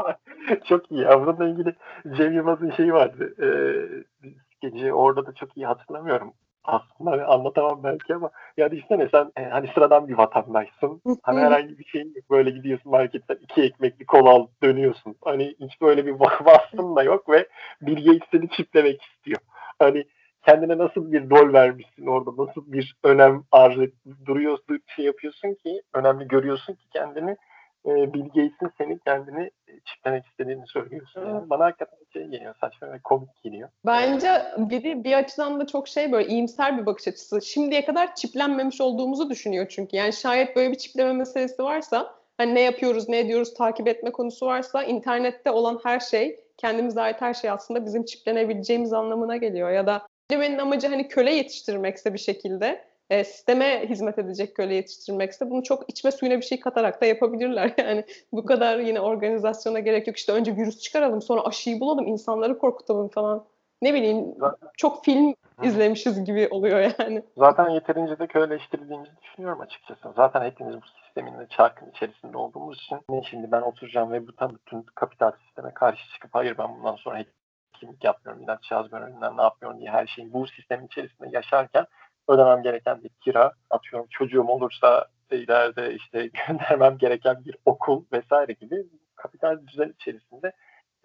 çok 0.65 0.91
iyi 0.91 1.01
ya. 1.01 1.27
Bununla 1.27 1.49
ilgili 1.49 1.75
Cem 2.17 2.33
Yılmaz'ın 2.33 2.71
şeyi 2.71 2.93
vardı. 2.93 3.35
Ee, 3.43 4.29
gece 4.61 4.93
orada 4.93 5.27
da 5.27 5.35
çok 5.35 5.57
iyi 5.57 5.67
hatırlamıyorum 5.67 6.35
aslında 6.65 7.11
hani 7.11 7.23
anlatamam 7.23 7.85
belki 7.85 8.15
ama 8.15 8.31
ya 8.57 8.71
düşünsene 8.71 9.09
sen 9.13 9.33
e, 9.37 9.45
hani 9.45 9.69
sıradan 9.75 10.09
bir 10.09 10.19
vatandaşsın. 10.19 11.01
hani 11.23 11.41
herhangi 11.41 11.79
bir 11.79 11.85
şey. 11.85 12.05
Böyle 12.31 12.51
gidiyorsun 12.51 12.93
marketten 12.93 13.39
iki 13.41 13.63
ekmek 13.63 14.01
bir 14.01 14.07
kola 14.07 14.31
al 14.31 14.47
dönüyorsun. 14.63 15.17
Hani 15.25 15.55
hiç 15.61 15.81
böyle 15.81 16.07
bir 16.07 16.13
vasfın 16.45 16.97
da 16.97 17.03
yok 17.03 17.29
ve 17.29 17.49
Bill 17.83 18.05
Gates 18.05 18.29
seni 18.33 18.49
çiplemek 18.49 19.03
istiyor. 19.03 19.41
Hani 19.79 20.05
kendine 20.47 20.79
nasıl 20.79 21.13
bir 21.13 21.31
rol 21.31 21.53
vermişsin 21.53 22.07
orada 22.07 22.31
nasıl 22.31 22.73
bir 22.73 22.97
önem 23.05 23.45
arz 23.53 23.79
et, 23.79 23.93
duruyorsun 24.27 24.81
şey 24.97 25.05
yapıyorsun 25.05 25.55
ki 25.55 25.83
önemli 25.95 26.29
görüyorsun 26.29 26.75
ki 26.75 26.89
kendini 26.93 27.37
e, 27.87 28.15
Bill 28.15 28.25
Gates'in 28.25 28.71
senin 28.79 28.99
kendini 28.99 29.51
çiftlemek 29.85 30.27
istediğini 30.27 30.67
söylüyorsun. 30.67 31.21
Yani 31.21 31.51
bana 31.51 31.65
hakikaten 31.65 31.99
şey 32.13 32.25
geliyor, 32.27 32.55
saçma 32.61 32.93
ve 32.93 32.99
komik 33.05 33.43
geliyor. 33.43 33.69
Bence 33.87 34.43
biri 34.59 35.05
bir 35.05 35.13
açıdan 35.13 35.61
da 35.61 35.67
çok 35.67 35.89
şey 35.89 36.13
böyle 36.13 36.29
iyimser 36.29 36.79
bir 36.79 36.87
bakış 36.87 37.09
açısı. 37.09 37.43
Şimdiye 37.43 37.85
kadar 37.85 38.15
çiplenmemiş 38.15 38.81
olduğumuzu 38.81 39.31
düşünüyor 39.31 39.67
çünkü. 39.69 39.97
Yani 39.97 40.13
şayet 40.13 40.57
böyle 40.57 40.71
bir 40.71 40.79
çipleme 40.79 41.13
meselesi 41.13 41.63
varsa 41.63 42.15
hani 42.39 42.55
ne 42.55 42.61
yapıyoruz, 42.61 43.09
ne 43.09 43.19
ediyoruz 43.19 43.55
takip 43.55 43.89
etme 43.89 44.13
konusu 44.13 44.47
varsa 44.47 44.85
internette 44.85 45.51
olan 45.51 45.81
her 45.85 46.01
şey, 46.01 46.41
kendimize 46.57 47.01
ait 47.01 47.21
her 47.21 47.35
şey 47.35 47.51
aslında 47.51 47.87
bizim 47.87 48.05
çiplenebileceğimiz 48.05 48.93
anlamına 48.93 49.37
geliyor. 49.37 49.71
Ya 49.71 49.87
da 49.87 50.07
benim 50.31 50.61
amacı 50.61 50.89
hani 50.89 51.09
köle 51.09 51.35
yetiştirmekse 51.35 52.15
bir 52.15 52.19
şekilde 52.19 52.85
e, 53.11 53.25
sisteme 53.25 53.89
hizmet 53.89 54.19
edecek 54.19 54.57
köle 54.57 54.75
yetiştirmekse 54.75 55.51
bunu 55.51 55.63
çok 55.63 55.91
içme 55.91 56.13
suyuna 56.13 56.37
bir 56.37 56.43
şey 56.43 56.61
katarak 56.61 57.01
da 57.01 57.07
yapabilirler. 57.07 57.75
Yani 57.85 58.05
bu 58.33 58.45
kadar 58.45 58.79
yine 58.79 59.01
organizasyona 59.01 59.79
gerek 59.79 60.07
yok. 60.07 60.17
İşte 60.17 60.33
önce 60.33 60.57
virüs 60.57 60.81
çıkaralım 60.81 61.23
sonra 61.23 61.41
aşıyı 61.45 61.81
bulalım 61.81 62.07
insanları 62.07 62.59
korkutalım 62.59 63.09
falan. 63.09 63.45
Ne 63.83 63.95
bileyim 63.95 64.35
zaten, 64.39 64.69
çok 64.77 65.05
film 65.05 65.35
izlemişiz 65.63 66.25
gibi 66.25 66.49
oluyor 66.51 66.93
yani. 66.99 67.23
Zaten 67.37 67.69
yeterince 67.69 68.19
de 68.19 68.27
köleleştirildiğimizi 68.27 69.13
düşünüyorum 69.23 69.61
açıkçası. 69.61 70.13
Zaten 70.17 70.43
hepimiz 70.45 70.77
bu 70.77 70.87
sistemin 71.05 71.39
de 71.39 71.47
çarkın 71.51 71.91
içerisinde 71.91 72.37
olduğumuz 72.37 72.79
için 72.79 72.99
ne 73.09 73.23
şimdi 73.23 73.53
ben 73.53 73.63
oturacağım 73.63 74.13
ve 74.13 74.27
bu 74.27 74.37
tam 74.37 74.55
bütün 74.55 74.83
kapital 74.95 75.33
sisteme 75.47 75.75
karşı 75.75 76.13
çıkıp 76.15 76.35
hayır 76.35 76.59
ben 76.59 76.77
bundan 76.79 76.97
sonra 76.97 77.25
kimlik 77.73 78.05
yapmıyorum, 78.05 78.43
ilaç 78.43 78.71
yazmıyorum, 78.71 79.37
ne 79.37 79.43
yapmıyorum 79.43 79.81
diye 79.81 79.91
her 79.91 80.07
şeyin 80.07 80.33
bu 80.33 80.47
sistemin 80.47 80.87
içerisinde 80.87 81.29
yaşarken 81.33 81.87
ödemem 82.29 82.63
gereken 82.63 83.03
bir 83.05 83.09
kira, 83.09 83.53
atıyorum 83.71 84.07
çocuğum 84.11 84.47
olursa 84.49 85.09
ileride 85.31 85.95
işte 85.95 86.31
göndermem 86.49 86.99
gereken 86.99 87.45
bir 87.45 87.57
okul 87.65 88.05
vesaire 88.13 88.53
gibi 88.53 88.87
kapital 89.17 89.67
düzen 89.67 89.95
içerisinde 90.01 90.53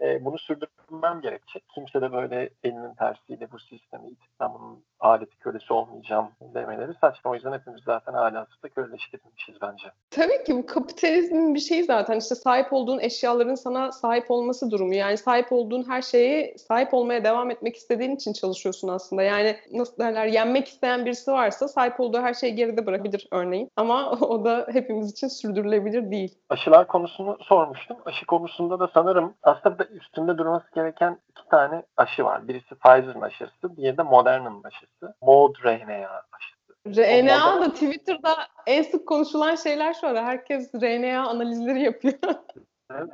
e, 0.01 0.25
bunu 0.25 0.38
sürdürmem 0.38 1.22
gerekecek. 1.22 1.63
Kimse 1.75 2.01
de 2.01 2.12
böyle 2.12 2.50
elinin 2.63 2.94
tersiyle 2.94 3.51
bu 3.51 3.60
sistemi 3.60 4.10
ben 4.39 4.53
bunun 4.53 4.84
aleti 5.00 5.38
kölesi 5.38 5.74
olmayacağım 5.74 6.27
demeleri 6.53 6.94
saçma. 7.01 7.32
O 7.32 7.36
yüzden 7.36 7.53
hepimiz 7.53 7.82
zaten 7.86 8.13
hala 8.13 8.39
hazırda 8.39 8.70
köleleştirilmişiz 8.75 9.56
bence. 9.62 9.91
Tabii 10.12 10.44
ki 10.44 10.56
bu 10.56 10.65
kapitalizmin 10.65 11.56
bir 11.56 11.60
şeyi 11.60 11.84
zaten 11.84 12.20
işte 12.20 12.36
sahip 12.36 12.74
olduğun 12.74 13.00
eşyaların 13.00 13.56
sana 13.56 13.91
sahip 13.91 14.32
olması 14.32 14.72
durumu. 14.72 14.94
Yani 14.94 15.18
sahip 15.18 15.51
olduğun 15.51 15.89
her 15.89 16.01
şeyi 16.01 16.58
sahip 16.58 16.94
olmaya 16.94 17.24
devam 17.24 17.51
etmek 17.51 17.75
istediğin 17.75 18.15
için 18.15 18.34
çalışıyorsun 18.34 18.88
aslında. 18.88 19.24
Yani 19.24 19.56
nasıl 19.74 19.98
derler 19.98 20.25
yenmek 20.25 20.68
isteyen 20.68 21.06
birisi 21.06 21.32
varsa 21.32 21.68
sahip 21.68 22.00
olduğu 22.00 22.22
her 22.22 22.34
şeyi 22.34 22.56
geride 22.56 22.86
bırakabilir 22.86 23.27
örneğin. 23.32 23.72
Ama 23.75 24.12
o 24.22 24.46
da 24.46 24.68
hepimiz 24.72 25.12
için 25.12 25.27
sürdürülebilir 25.27 26.12
değil. 26.12 26.36
Aşılar 26.50 26.88
konusunu 26.88 27.38
sormuştum. 27.41 27.98
Aşı 28.06 28.25
konusunda 28.25 28.79
da 28.79 28.89
sanırım 28.94 29.34
aslında 29.44 29.88
üstünde 29.91 30.38
durması 30.38 30.65
gereken 30.75 31.19
iki 31.29 31.50
tane 31.50 31.84
aşı 31.98 32.25
var. 32.25 32.48
Birisi 32.48 32.75
Pfizer'ın 32.75 33.22
aşısı, 33.22 33.77
diğeri 33.77 33.98
de 33.98 34.03
Moderna'nın 34.03 34.63
aşısı. 34.63 35.15
Mod 35.22 35.55
RNA 35.63 36.24
aşısı. 36.31 37.01
RNA 37.01 37.62
da 37.62 37.74
Twitter'da 37.74 38.36
en 38.67 38.84
sık 38.84 39.08
konuşulan 39.08 39.55
şeyler 39.55 39.93
şu 39.93 40.08
ara. 40.08 40.24
Herkes 40.24 40.74
RNA 40.75 41.27
analizleri 41.27 41.81
yapıyor. 41.81 42.13
evet. 42.91 43.10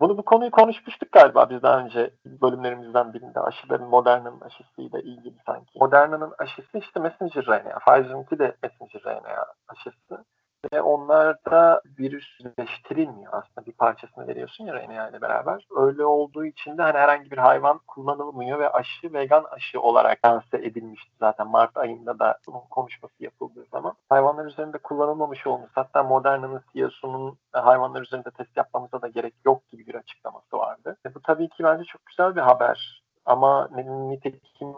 Bunu 0.00 0.18
bu 0.18 0.22
konuyu 0.22 0.50
konuşmuştuk 0.50 1.12
galiba 1.12 1.50
biz 1.50 1.62
daha 1.62 1.80
önce 1.80 2.10
bölümlerimizden 2.26 3.14
birinde 3.14 3.40
aşıların 3.40 3.88
Moderna'nın 3.88 4.40
aşısıyla 4.40 5.00
ilgili 5.00 5.36
sanki. 5.46 5.78
Moderna'nın 5.78 6.34
aşısı 6.38 6.78
işte 6.78 7.00
messenger 7.00 7.46
RNA. 7.46 7.78
Pfizer'ınki 7.78 8.38
de 8.38 8.56
messenger 8.62 9.02
RNA 9.04 9.46
aşısı 9.68 10.24
ve 10.72 10.82
onlarda 10.82 11.82
virüsleştirilmiyor 11.98 13.32
aslında 13.32 13.66
bir 13.66 13.72
parçasını 13.72 14.26
veriyorsun 14.26 14.64
ya 14.64 14.74
RNA 14.74 15.08
ile 15.08 15.20
beraber. 15.20 15.66
Öyle 15.76 16.04
olduğu 16.04 16.44
için 16.44 16.78
de 16.78 16.82
hani 16.82 16.98
herhangi 16.98 17.30
bir 17.30 17.38
hayvan 17.38 17.80
kullanılmıyor 17.86 18.58
ve 18.58 18.70
aşı 18.70 19.12
vegan 19.12 19.44
aşı 19.50 19.80
olarak 19.80 20.24
lanse 20.24 20.56
edilmişti 20.56 21.10
zaten 21.20 21.46
Mart 21.46 21.76
ayında 21.76 22.18
da 22.18 22.38
bunun 22.46 22.62
konuşması 22.70 23.14
yapıldığı 23.24 23.64
zaman. 23.72 23.94
Hayvanlar 24.08 24.46
üzerinde 24.46 24.78
kullanılmamış 24.78 25.46
olması 25.46 25.72
hatta 25.74 26.02
Moderna'nın 26.02 26.62
CEO'sunun 26.72 27.38
hayvanlar 27.52 28.02
üzerinde 28.02 28.30
test 28.30 28.56
yapmamıza 28.56 29.02
da 29.02 29.08
gerek 29.08 29.34
yok 29.44 29.68
gibi 29.68 29.86
bir 29.86 29.94
açıklaması 29.94 30.58
vardı. 30.58 30.96
E 31.06 31.14
bu 31.14 31.22
tabii 31.22 31.48
ki 31.48 31.64
bence 31.64 31.84
çok 31.84 32.06
güzel 32.06 32.36
bir 32.36 32.40
haber 32.40 33.02
ama 33.28 33.68
nitekim 34.08 34.74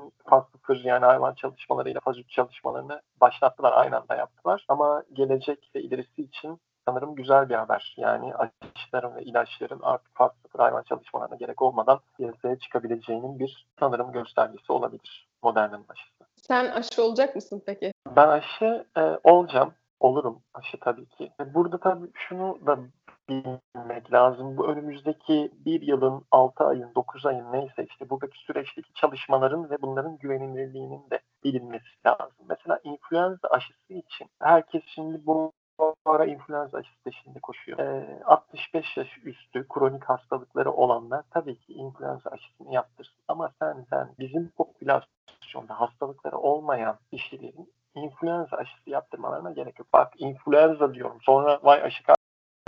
sıfır 0.52 0.84
yani 0.84 1.04
hayvan 1.04 1.34
çalışmalarıyla 1.34 2.00
faz 2.00 2.18
3 2.18 2.30
çalışmalarını 2.30 3.02
başlattılar. 3.20 3.72
Aynı 3.72 3.96
anda 3.96 4.14
yaptılar. 4.14 4.64
Ama 4.68 5.02
gelecek 5.12 5.70
ve 5.74 5.82
ilerisi 5.82 6.22
için 6.22 6.60
sanırım 6.88 7.14
güzel 7.14 7.48
bir 7.48 7.54
haber. 7.54 7.94
Yani 7.96 8.34
aşıların 8.34 9.16
ve 9.16 9.22
ilaçların 9.22 9.80
artık 9.82 10.12
sıfır 10.42 10.58
hayvan 10.58 10.82
çalışmalarına 10.82 11.36
gerek 11.36 11.62
olmadan 11.62 12.00
piyasaya 12.16 12.58
çıkabileceğinin 12.58 13.38
bir 13.38 13.66
sanırım 13.78 14.12
göstergesi 14.12 14.72
olabilir 14.72 15.28
Moderna'nın 15.42 15.86
aşısı. 15.88 16.24
Sen 16.36 16.70
aşı 16.70 17.04
olacak 17.04 17.34
mısın 17.34 17.62
peki? 17.66 17.92
Ben 18.16 18.28
aşı 18.28 18.86
e, 18.96 19.00
olacağım. 19.24 19.74
Olurum 20.00 20.42
aşı 20.54 20.80
tabii 20.80 21.06
ki. 21.06 21.32
Burada 21.54 21.78
tabii 21.78 22.10
şunu 22.14 22.58
da 22.66 22.78
bilmek 23.30 24.12
lazım. 24.12 24.56
Bu 24.56 24.66
önümüzdeki 24.66 25.52
bir 25.66 25.82
yılın, 25.82 26.24
altı 26.30 26.64
ayın, 26.64 26.94
dokuz 26.94 27.26
ayın 27.26 27.52
neyse 27.52 27.86
işte 27.90 28.10
buradaki 28.10 28.38
süreçteki 28.38 28.92
çalışmaların 28.94 29.70
ve 29.70 29.82
bunların 29.82 30.18
güvenilirliğinin 30.18 31.10
de 31.10 31.20
bilinmesi 31.44 31.86
lazım. 32.06 32.46
Mesela 32.48 32.80
influenza 32.84 33.48
aşısı 33.48 33.94
için 33.94 34.26
herkes 34.42 34.82
şimdi 34.86 35.26
bu 35.26 35.52
ara 36.04 36.24
influenza 36.24 36.78
aşısı 36.78 37.02
peşinde 37.04 37.38
koşuyor. 37.40 37.78
E, 37.78 38.20
65 38.24 38.96
yaş 38.96 39.08
üstü 39.24 39.68
kronik 39.68 40.04
hastalıkları 40.04 40.72
olanlar 40.72 41.24
tabii 41.30 41.58
ki 41.58 41.72
influenza 41.72 42.30
aşısını 42.30 42.74
yaptırsın. 42.74 43.20
Ama 43.28 43.50
sen 43.58 43.86
sen 43.90 44.08
bizim 44.18 44.50
popülasyonda 44.50 45.80
hastalıkları 45.80 46.38
olmayan 46.38 46.98
kişilerin 47.12 47.72
influenza 47.94 48.56
aşısı 48.56 48.90
yaptırmalarına 48.90 49.50
gerek 49.50 49.78
yok. 49.78 49.88
Bak 49.92 50.12
influenza 50.18 50.94
diyorum. 50.94 51.18
Sonra 51.22 51.60
vay 51.62 51.82
aşı 51.82 52.02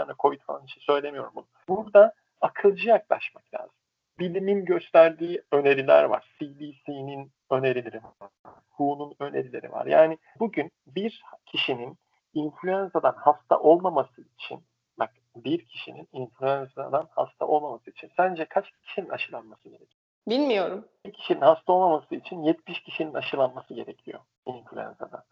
yani 0.00 0.12
Covid 0.18 0.40
falan 0.40 0.64
için 0.64 0.80
söylemiyorum 0.80 1.32
bunu. 1.34 1.46
Burada 1.68 2.14
akılcı 2.40 2.88
yaklaşmak 2.88 3.54
lazım. 3.54 3.75
Bilimin 4.18 4.64
gösterdiği 4.64 5.42
öneriler 5.52 6.04
var. 6.04 6.34
CDC'nin 6.38 7.32
önerileri 7.50 8.00
var. 8.02 8.30
WHO'nun 8.44 9.14
önerileri 9.20 9.72
var. 9.72 9.87
Yani 9.87 10.18
bugün 10.38 10.70
bir 10.87 11.22
kişinin 11.46 11.99
influenza'dan 12.34 13.14
hasta 13.16 13.58
olmaması 13.58 14.22
için 14.38 14.64
bak 14.99 15.11
bir 15.37 15.64
kişinin 15.66 16.08
influenza'dan 16.12 17.08
hasta 17.11 17.46
olmaması 17.46 17.90
için 17.90 18.11
sence 18.16 18.44
kaç 18.44 18.66
kişinin 18.82 19.08
aşılanması 19.08 19.68
gerekiyor? 19.68 20.02
Bilmiyorum. 20.28 20.88
Bir 21.06 21.12
kişinin 21.12 21.40
hasta 21.40 21.72
olmaması 21.72 22.14
için 22.14 22.42
70 22.42 22.82
kişinin 22.82 23.14
aşılanması 23.14 23.75
gerekiyor 23.75 24.20
influenza'dan. 24.46 25.22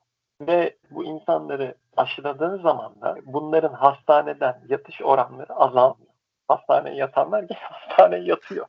Ve 0.40 0.76
bu 0.90 1.04
insanları 1.04 1.74
aşıladığın 1.96 2.62
zaman 2.62 3.00
da 3.00 3.16
bunların 3.24 3.72
hastaneden 3.72 4.60
yatış 4.68 5.02
oranları 5.02 5.52
azalmıyor. 5.54 6.12
Hastaneye 6.48 6.96
yatanlar 6.96 7.42
gene 7.42 7.58
hastaneye 7.70 8.24
yatıyor. 8.24 8.66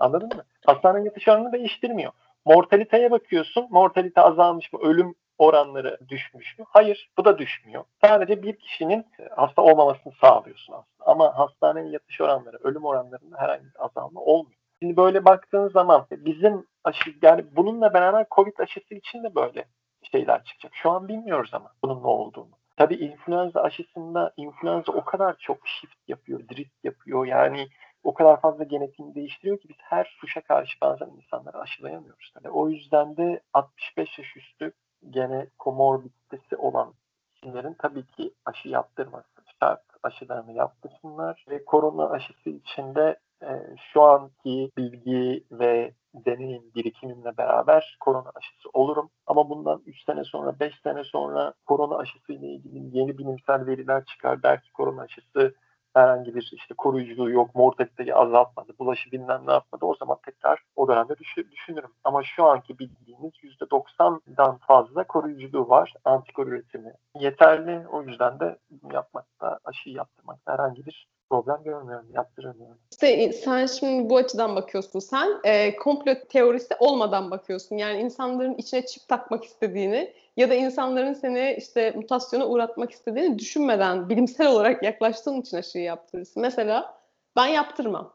Anladın 0.00 0.28
mı? 0.28 0.44
Hastaneye 0.66 1.04
yatış 1.04 1.28
oranını 1.28 1.52
değiştirmiyor. 1.52 2.12
Mortaliteye 2.44 3.10
bakıyorsun. 3.10 3.66
Mortalite 3.70 4.20
azalmış 4.20 4.72
mı? 4.72 4.80
Ölüm 4.82 5.14
oranları 5.38 5.98
düşmüş 6.08 6.58
mü? 6.58 6.64
Hayır. 6.68 7.10
Bu 7.18 7.24
da 7.24 7.38
düşmüyor. 7.38 7.84
Sadece 8.04 8.42
bir 8.42 8.56
kişinin 8.56 9.06
hasta 9.36 9.62
olmamasını 9.62 10.12
sağlıyorsun 10.20 10.72
aslında. 10.72 11.10
Ama 11.10 11.38
hastaneye 11.38 11.88
yatış 11.88 12.20
oranları, 12.20 12.56
ölüm 12.62 12.84
oranlarında 12.84 13.36
herhangi 13.38 13.64
bir 13.64 13.84
azalma 13.84 14.20
olmuyor. 14.20 14.58
Şimdi 14.82 14.96
böyle 14.96 15.24
baktığın 15.24 15.68
zaman 15.68 16.06
bizim 16.10 16.66
aşı 16.84 17.14
yani 17.22 17.44
bununla 17.56 17.94
beraber 17.94 18.26
Covid 18.30 18.58
aşısı 18.58 18.94
için 18.94 19.22
de 19.22 19.34
böyle 19.34 19.64
şeyler 20.12 20.44
çıkacak. 20.44 20.74
Şu 20.74 20.90
an 20.90 21.08
bilmiyoruz 21.08 21.50
ama 21.54 21.72
bunun 21.82 22.02
ne 22.02 22.06
olduğunu. 22.06 22.50
Tabii 22.76 22.94
influenza 22.94 23.62
aşısında 23.62 24.32
influenza 24.36 24.92
o 24.92 25.04
kadar 25.04 25.36
çok 25.38 25.68
shift 25.68 26.08
yapıyor, 26.08 26.40
drift 26.48 26.84
yapıyor. 26.84 27.26
Yani 27.26 27.68
o 28.02 28.14
kadar 28.14 28.40
fazla 28.40 28.64
genetiğini 28.64 29.14
değiştiriyor 29.14 29.58
ki 29.58 29.68
biz 29.68 29.76
her 29.78 30.16
suşa 30.20 30.40
karşı 30.40 30.80
bazen 30.80 31.06
insanları 31.06 31.58
aşılayamıyoruz. 31.58 32.32
Yani 32.36 32.52
o 32.52 32.68
yüzden 32.68 33.16
de 33.16 33.40
65 33.52 34.18
yaş 34.18 34.36
üstü 34.36 34.72
gene 35.10 35.46
komorbiditesi 35.58 36.56
olan 36.56 36.94
kişilerin 37.34 37.76
tabii 37.78 38.06
ki 38.06 38.34
aşı 38.44 38.68
yaptırması 38.68 39.26
şart. 39.60 39.82
Aşılarını 40.02 40.52
yaptırsınlar 40.52 41.44
ve 41.48 41.64
korona 41.64 42.10
aşısı 42.10 42.50
içinde 42.50 43.18
e, 43.42 43.48
şu 43.92 44.02
anki 44.02 44.70
bilgi 44.76 45.44
ve 45.50 45.94
deneyim 46.14 46.62
birikimimle 46.74 47.36
beraber 47.36 47.96
korona 48.00 48.32
aşısı 48.34 48.68
olurum. 48.72 49.10
Ama 49.26 49.50
bundan 49.50 49.82
3 49.86 50.04
sene 50.04 50.24
sonra, 50.24 50.60
5 50.60 50.74
sene 50.82 51.04
sonra 51.04 51.52
korona 51.66 51.96
aşısı 51.96 52.32
ile 52.32 52.46
ilgili 52.46 52.98
yeni 52.98 53.18
bilimsel 53.18 53.66
veriler 53.66 54.04
çıkar. 54.04 54.42
Der 54.42 54.62
ki 54.62 54.72
korona 54.72 55.02
aşısı 55.02 55.54
herhangi 55.94 56.34
bir 56.34 56.50
işte 56.52 56.74
koruyuculuğu 56.78 57.30
yok, 57.30 57.54
mortaliteyi 57.54 58.14
azaltmadı, 58.14 58.72
bulaşı 58.78 59.12
bilmem 59.12 59.42
ne 59.46 59.52
yapmadı. 59.52 59.84
O 59.84 59.94
zaman 59.94 60.18
tekrar 60.26 60.62
o 60.76 60.88
dönemde 60.88 61.14
düşünürüm. 61.50 61.90
Ama 62.04 62.22
şu 62.22 62.44
anki 62.44 62.78
bildiğimiz 62.78 63.32
%90'dan 63.32 64.56
fazla 64.56 65.04
koruyuculuğu 65.04 65.68
var. 65.68 65.94
Antikor 66.04 66.46
üretimi 66.46 66.92
yeterli. 67.14 67.88
O 67.88 68.02
yüzden 68.02 68.40
de 68.40 68.58
yapmakta, 68.92 69.58
aşıyı 69.64 69.96
yaptırmakta 69.96 70.52
herhangi 70.52 70.86
bir 70.86 71.08
problem 71.32 71.62
görmüyorum, 71.64 72.06
yaptıramıyorum. 72.14 72.78
İşte 72.90 73.32
sen 73.32 73.66
şimdi 73.66 74.10
bu 74.10 74.16
açıdan 74.16 74.56
bakıyorsun. 74.56 75.00
Sen 75.00 75.28
e, 75.44 75.76
komplo 75.76 76.14
teorisi 76.28 76.74
olmadan 76.80 77.30
bakıyorsun. 77.30 77.76
Yani 77.76 78.00
insanların 78.00 78.54
içine 78.54 78.86
çip 78.86 79.08
takmak 79.08 79.44
istediğini 79.44 80.12
ya 80.36 80.50
da 80.50 80.54
insanların 80.54 81.12
seni 81.12 81.56
işte 81.58 81.92
mutasyona 81.96 82.46
uğratmak 82.46 82.90
istediğini 82.90 83.38
düşünmeden 83.38 84.08
bilimsel 84.08 84.46
olarak 84.46 84.82
yaklaştığın 84.82 85.40
için 85.40 85.56
aşıyı 85.56 85.84
yaptırırsın. 85.84 86.42
Mesela 86.42 86.98
ben 87.36 87.46
yaptırmam. 87.46 88.12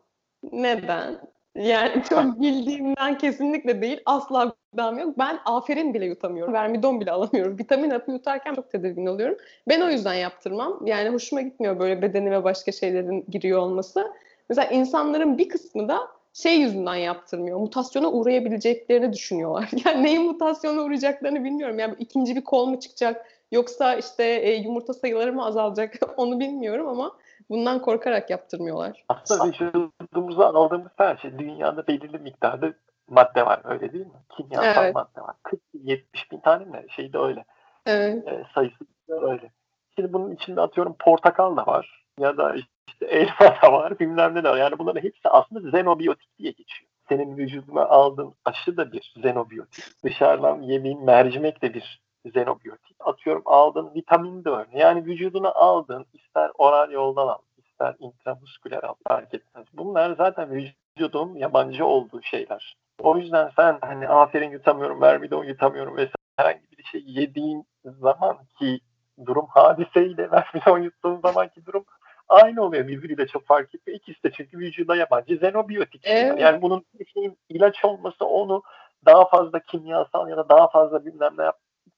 Neden? 0.52 1.22
Yani 1.58 2.04
çok 2.10 2.42
bildiğimden 2.42 3.18
kesinlikle 3.18 3.82
değil. 3.82 4.02
Asla 4.06 4.54
gıdam 4.72 5.00
yok. 5.00 5.18
Ben 5.18 5.40
aferin 5.46 5.94
bile 5.94 6.06
yutamıyorum. 6.06 6.54
Vermidon 6.54 7.02
bile 7.02 7.12
alamıyorum. 7.12 7.60
Vitamin 7.60 7.90
hapı 7.90 8.12
yutarken 8.12 8.56
çok 8.56 8.72
tedirgin 8.72 9.06
oluyorum. 9.06 9.38
Ben 9.68 9.82
o 9.82 9.90
yüzden 9.90 10.14
yaptırmam. 10.14 10.80
Yani 10.86 11.10
hoşuma 11.10 11.42
gitmiyor 11.42 11.80
böyle 11.80 12.02
bedenime 12.02 12.44
başka 12.44 12.72
şeylerin 12.72 13.26
giriyor 13.30 13.60
olması. 13.60 14.14
Mesela 14.50 14.70
insanların 14.70 15.38
bir 15.38 15.50
kısmı 15.50 15.88
da 15.90 16.08
şey 16.34 16.60
yüzünden 16.60 16.96
yaptırmıyor. 16.96 17.60
Mutasyona 17.60 18.12
uğrayabileceklerini 18.12 19.14
düşünüyorlar. 19.14 19.70
Yani 19.86 20.04
neyin 20.04 20.24
mutasyona 20.24 20.82
uğrayacaklarını 20.82 21.44
bilmiyorum. 21.44 21.80
Yani 21.80 21.96
ikinci 22.00 22.36
bir 22.36 22.44
kol 22.44 22.68
mu 22.68 22.80
çıkacak 22.80 23.26
yoksa 23.52 23.96
işte 23.96 24.24
e, 24.24 24.54
yumurta 24.56 24.94
sayıları 24.94 25.34
mı 25.34 25.46
azalacak 25.46 25.94
onu 26.18 26.40
bilmiyorum 26.40 26.88
ama 26.88 27.12
bundan 27.50 27.82
korkarak 27.82 28.30
yaptırmıyorlar. 28.30 29.06
Aslında 29.10 29.48
vücudumuza 29.48 30.48
aldığımız 30.48 30.92
her 30.98 31.18
şey 31.18 31.39
dünyada 31.39 31.88
belirli 31.88 32.20
miktarda 32.20 32.74
madde 33.10 33.46
var 33.46 33.62
öyle 33.63 33.94
değil 33.94 34.06
mi? 34.06 34.22
Kimyasal 34.38 34.84
evet. 34.84 34.96
madde 34.96 35.22
var. 35.22 35.36
40-70 35.75 36.32
bin 36.32 36.39
tane 36.39 36.66
mi? 36.66 36.86
Şey 36.96 37.13
de 37.13 37.18
öyle. 37.18 37.46
Evet. 37.86 38.27
E, 38.27 38.46
sayısı 38.56 38.86
da 39.10 39.32
öyle. 39.32 39.51
Şimdi 39.96 40.13
bunun 40.13 40.32
içinde 40.32 40.62
atıyorum 40.62 40.96
portakal 41.00 41.58
da 41.58 41.66
var 41.66 42.06
ya 42.20 42.38
da 42.38 42.56
işte 42.88 43.06
elma 43.06 43.39
da 43.62 43.74
var 43.74 44.00
bilmem 44.00 44.36
ne 44.36 44.44
de 44.44 44.50
var. 44.50 44.58
Yani 44.58 44.80
bunların 44.80 45.01
hepsi 45.01 45.30
aslında 45.30 45.68
xenobiyotik 45.68 46.39
diye 46.39 46.51
geçiyor. 46.51 46.89
senin 47.10 47.38
vücuduna 47.38 47.86
aldığın 47.86 48.34
aşı 48.46 48.77
da 48.77 48.92
bir 48.92 49.13
xenobiyotik. 49.18 49.86
Dışarıdan 50.04 50.62
yediğin 50.62 51.06
mercimek 51.06 51.62
de 51.62 51.74
bir 51.74 52.01
xenobiyotik. 52.26 52.98
Atıyorum 53.00 53.42
aldığın 53.46 53.94
vitamin 53.94 54.44
de 54.44 54.50
öyle. 54.50 54.80
Yani 54.80 55.06
vücuduna 55.06 55.52
aldığın 55.52 56.06
ister 56.14 56.52
oral 56.58 56.92
yoldan 56.92 57.28
al, 57.28 57.40
ister 57.58 57.96
intramusküler 58.00 58.84
al 58.84 58.94
fark 59.08 59.34
etmez. 59.34 59.66
Bunlar 59.74 60.16
zaten 60.16 60.50
vücudun 60.52 61.36
yabancı 61.36 61.86
olduğu 61.86 62.22
şeyler. 62.22 62.76
O 63.00 63.18
yüzden 63.18 63.52
sen 63.56 63.78
hani 63.82 64.08
aferin 64.08 64.52
yutamıyorum, 64.52 65.02
vermidon 65.02 65.44
yutamıyorum 65.44 65.98
vesaire 65.98 66.14
herhangi 66.38 66.78
bir 66.78 66.84
şey 66.84 67.04
yediğin 67.06 67.66
zaman 67.86 68.38
ki 68.60 68.80
durum 69.26 69.46
hadiseyle 69.50 70.32
vermidon 70.32 70.80
yuttuğun 70.80 71.20
zamanki 71.20 71.66
durum 71.66 71.86
aynı 72.30 72.64
oluyor. 72.64 72.88
Birbiriyle 72.88 73.28
çok 73.28 73.46
fark 73.46 73.76
etmiyor. 73.76 74.00
İkisi 74.00 74.24
de 74.24 74.32
çünkü 74.32 74.58
vücuda 74.58 74.96
yabancı 74.96 75.34
xenobiyotik. 75.34 76.02
Evet. 76.06 76.40
Yani 76.40 76.62
bunun 76.62 76.86
şeyin 77.14 77.38
ilaç 77.50 77.86
olması 77.86 78.26
onu 78.26 78.64
daha 79.06 79.26
fazla 79.26 79.60
kimyasal 79.60 80.30
ya 80.30 80.38
da 80.38 80.50
daha 80.50 80.70
fazla 80.70 81.06
bilmem 81.06 81.34
ne 81.38 81.44
yap, 81.44 81.58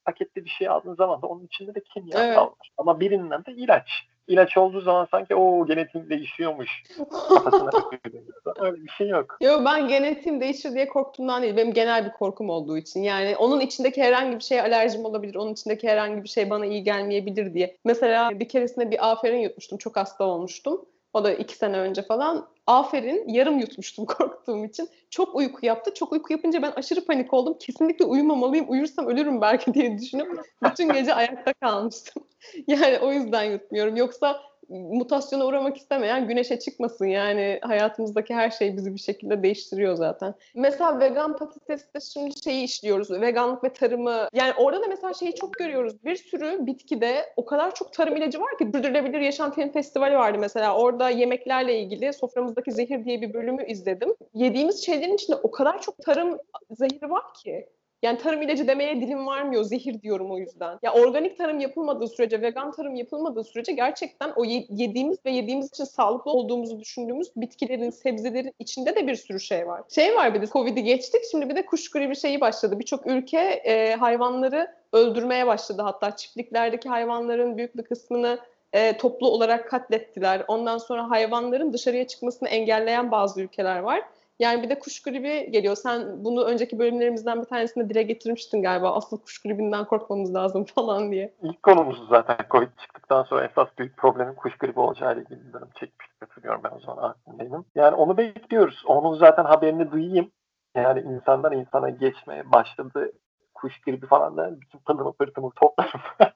paketli 0.09 0.45
bir 0.45 0.49
şey 0.49 0.67
aldığın 0.67 0.95
zaman 0.95 1.21
da 1.21 1.27
onun 1.27 1.45
içinde 1.45 1.75
de 1.75 1.83
kimyasal 1.93 2.27
evet. 2.27 2.37
var. 2.37 2.71
Ama 2.77 2.99
birinden 2.99 3.45
de 3.45 3.51
ilaç 3.51 3.89
ilaç 4.27 4.57
olduğu 4.57 4.81
zaman 4.81 5.07
sanki 5.11 5.35
o 5.35 5.65
genetik 5.65 6.09
değişiyormuş 6.09 6.83
kafasına 7.29 7.69
Öyle 8.59 8.83
bir 8.83 8.89
şey 8.89 9.07
yok. 9.07 9.37
Yok 9.41 9.61
ben 9.65 9.87
genetiğim 9.87 10.41
değişir 10.41 10.73
diye 10.73 10.87
korktuğumdan 10.87 11.41
değil. 11.41 11.57
Benim 11.57 11.73
genel 11.73 12.05
bir 12.05 12.11
korkum 12.11 12.49
olduğu 12.49 12.77
için. 12.77 13.03
Yani 13.03 13.37
onun 13.37 13.59
içindeki 13.59 14.03
herhangi 14.03 14.35
bir 14.35 14.43
şeye 14.43 14.61
alerjim 14.61 15.05
olabilir. 15.05 15.35
Onun 15.35 15.53
içindeki 15.53 15.87
herhangi 15.87 16.23
bir 16.23 16.29
şey 16.29 16.49
bana 16.49 16.65
iyi 16.65 16.83
gelmeyebilir 16.83 17.53
diye. 17.53 17.77
Mesela 17.85 18.39
bir 18.39 18.49
keresinde 18.49 18.91
bir 18.91 19.11
aferin 19.11 19.37
yutmuştum. 19.39 19.77
Çok 19.77 19.97
hasta 19.97 20.23
olmuştum. 20.23 20.85
O 21.13 21.23
da 21.23 21.33
iki 21.33 21.55
sene 21.55 21.77
önce 21.77 22.01
falan. 22.01 22.47
Aferin 22.67 23.29
yarım 23.29 23.59
yutmuştum 23.59 24.05
korktuğum 24.17 24.65
için. 24.65 24.89
Çok 25.09 25.35
uyku 25.35 25.65
yaptı. 25.65 25.93
Çok 25.93 26.11
uyku 26.11 26.33
yapınca 26.33 26.61
ben 26.61 26.71
aşırı 26.71 27.05
panik 27.05 27.33
oldum. 27.33 27.57
Kesinlikle 27.59 28.05
uyumamalıyım. 28.05 28.65
Uyursam 28.69 29.07
ölürüm 29.07 29.41
belki 29.41 29.73
diye 29.73 29.97
düşünüp 29.97 30.27
bütün 30.63 30.93
gece 30.93 31.13
ayakta 31.13 31.53
kalmıştım. 31.53 32.23
Yani 32.67 32.99
o 32.99 33.11
yüzden 33.11 33.43
yutmuyorum. 33.43 33.95
Yoksa 33.95 34.41
mutasyona 34.69 35.45
uğramak 35.45 35.77
istemeyen 35.77 36.27
güneşe 36.27 36.59
çıkmasın. 36.59 37.05
Yani 37.05 37.59
hayatımızdaki 37.61 38.35
her 38.35 38.49
şey 38.49 38.77
bizi 38.77 38.93
bir 38.93 38.99
şekilde 38.99 39.43
değiştiriyor 39.43 39.95
zaten. 39.95 40.35
Mesela 40.55 40.99
vegan 40.99 41.37
patateste 41.37 41.99
şimdi 41.99 42.43
şeyi 42.43 42.63
işliyoruz. 42.63 43.11
Veganlık 43.11 43.63
ve 43.63 43.73
tarımı. 43.73 44.27
Yani 44.33 44.53
orada 44.57 44.81
da 44.81 44.87
mesela 44.87 45.13
şeyi 45.13 45.35
çok 45.35 45.53
görüyoruz. 45.53 46.03
Bir 46.03 46.15
sürü 46.15 46.65
bitkide 46.65 47.25
o 47.35 47.45
kadar 47.45 47.75
çok 47.75 47.93
tarım 47.93 48.15
ilacı 48.15 48.41
var 48.41 48.57
ki. 48.57 48.65
Sürdürülebilir 48.65 49.19
Yaşam 49.19 49.51
Film 49.51 49.71
Festivali 49.71 50.15
vardı 50.15 50.37
mesela. 50.39 50.77
Orada 50.77 51.09
yemeklerle 51.09 51.79
ilgili 51.79 52.13
soframızdaki 52.13 52.71
zehir 52.71 53.05
diye 53.05 53.21
bir 53.21 53.33
bölümü 53.33 53.65
izledim. 53.65 54.15
Yediğimiz 54.33 54.85
şeylerin 54.85 55.15
içinde 55.15 55.35
o 55.35 55.51
kadar 55.51 55.81
çok 55.81 55.97
tarım 55.97 56.37
zehri 56.71 57.09
var 57.09 57.33
ki. 57.33 57.69
Yani 58.03 58.17
tarım 58.17 58.41
ilacı 58.41 58.67
demeye 58.67 59.01
dilim 59.01 59.27
varmıyor. 59.27 59.63
Zehir 59.63 60.01
diyorum 60.01 60.31
o 60.31 60.37
yüzden. 60.37 60.79
Ya 60.83 60.93
organik 60.93 61.37
tarım 61.37 61.59
yapılmadığı 61.59 62.07
sürece, 62.07 62.41
vegan 62.41 62.71
tarım 62.71 62.95
yapılmadığı 62.95 63.43
sürece 63.43 63.71
gerçekten 63.71 64.31
o 64.35 64.45
yediğimiz 64.69 65.17
ve 65.25 65.31
yediğimiz 65.31 65.67
için 65.67 65.83
sağlıklı 65.83 66.31
olduğumuzu 66.31 66.79
düşündüğümüz 66.79 67.31
bitkilerin, 67.35 67.89
sebzelerin 67.89 68.53
içinde 68.59 68.95
de 68.95 69.07
bir 69.07 69.15
sürü 69.15 69.39
şey 69.39 69.67
var. 69.67 69.81
Şey 69.95 70.15
var 70.15 70.33
bir 70.33 70.41
de 70.41 70.47
Covid'i 70.47 70.83
geçtik. 70.83 71.21
Şimdi 71.31 71.49
bir 71.49 71.55
de 71.55 71.65
kuş 71.65 71.91
gribi 71.91 72.15
şeyi 72.15 72.41
başladı. 72.41 72.79
Birçok 72.79 73.07
ülke 73.07 73.39
e, 73.39 73.95
hayvanları 73.95 74.67
öldürmeye 74.93 75.47
başladı. 75.47 75.81
Hatta 75.81 76.15
çiftliklerdeki 76.15 76.89
hayvanların 76.89 77.57
büyük 77.57 77.77
bir 77.77 77.83
kısmını 77.83 78.39
e, 78.73 78.97
toplu 78.97 79.27
olarak 79.27 79.69
katlettiler. 79.69 80.43
Ondan 80.47 80.77
sonra 80.77 81.09
hayvanların 81.09 81.73
dışarıya 81.73 82.07
çıkmasını 82.07 82.49
engelleyen 82.49 83.11
bazı 83.11 83.41
ülkeler 83.41 83.79
var. 83.79 84.01
Yani 84.39 84.63
bir 84.63 84.69
de 84.69 84.79
kuş 84.79 85.01
gribi 85.01 85.51
geliyor. 85.51 85.75
Sen 85.75 86.23
bunu 86.23 86.43
önceki 86.43 86.79
bölümlerimizden 86.79 87.41
bir 87.41 87.45
tanesinde 87.45 87.89
dile 87.89 88.03
getirmiştin 88.03 88.61
galiba. 88.61 88.95
Asıl 88.95 89.17
kuş 89.21 89.41
gribinden 89.41 89.85
korkmamız 89.85 90.35
lazım 90.35 90.65
falan 90.75 91.11
diye. 91.11 91.33
İlk 91.43 91.63
konumuz 91.63 92.07
zaten 92.09 92.37
Covid 92.51 92.69
çıktıktan 92.81 93.23
sonra 93.23 93.45
esas 93.45 93.67
büyük 93.77 93.97
problemin 93.97 94.35
kuş 94.35 94.57
gribi 94.57 94.79
olacağı 94.79 95.13
ile 95.13 95.21
ilgili 95.21 95.53
bölüm 95.53 95.69
çekmiştik. 95.79 96.21
Hatırlıyorum 96.21 96.61
ben 96.63 96.71
o 96.75 96.79
zaman 96.79 97.09
aklımdaydım. 97.09 97.65
Yani 97.75 97.95
onu 97.95 98.17
bekliyoruz. 98.17 98.83
Onun 98.85 99.17
zaten 99.17 99.45
haberini 99.45 99.91
duyayım. 99.91 100.31
Yani 100.75 101.01
insandan 101.01 101.53
insana 101.53 101.89
geçmeye 101.89 102.51
başladı. 102.51 103.11
Kuş 103.53 103.81
gribi 103.81 104.07
falan 104.07 104.37
da 104.37 104.61
bütün 104.61 104.79
pılımı 104.79 105.13
pırtımı 105.13 105.51
toplarım. 105.51 106.01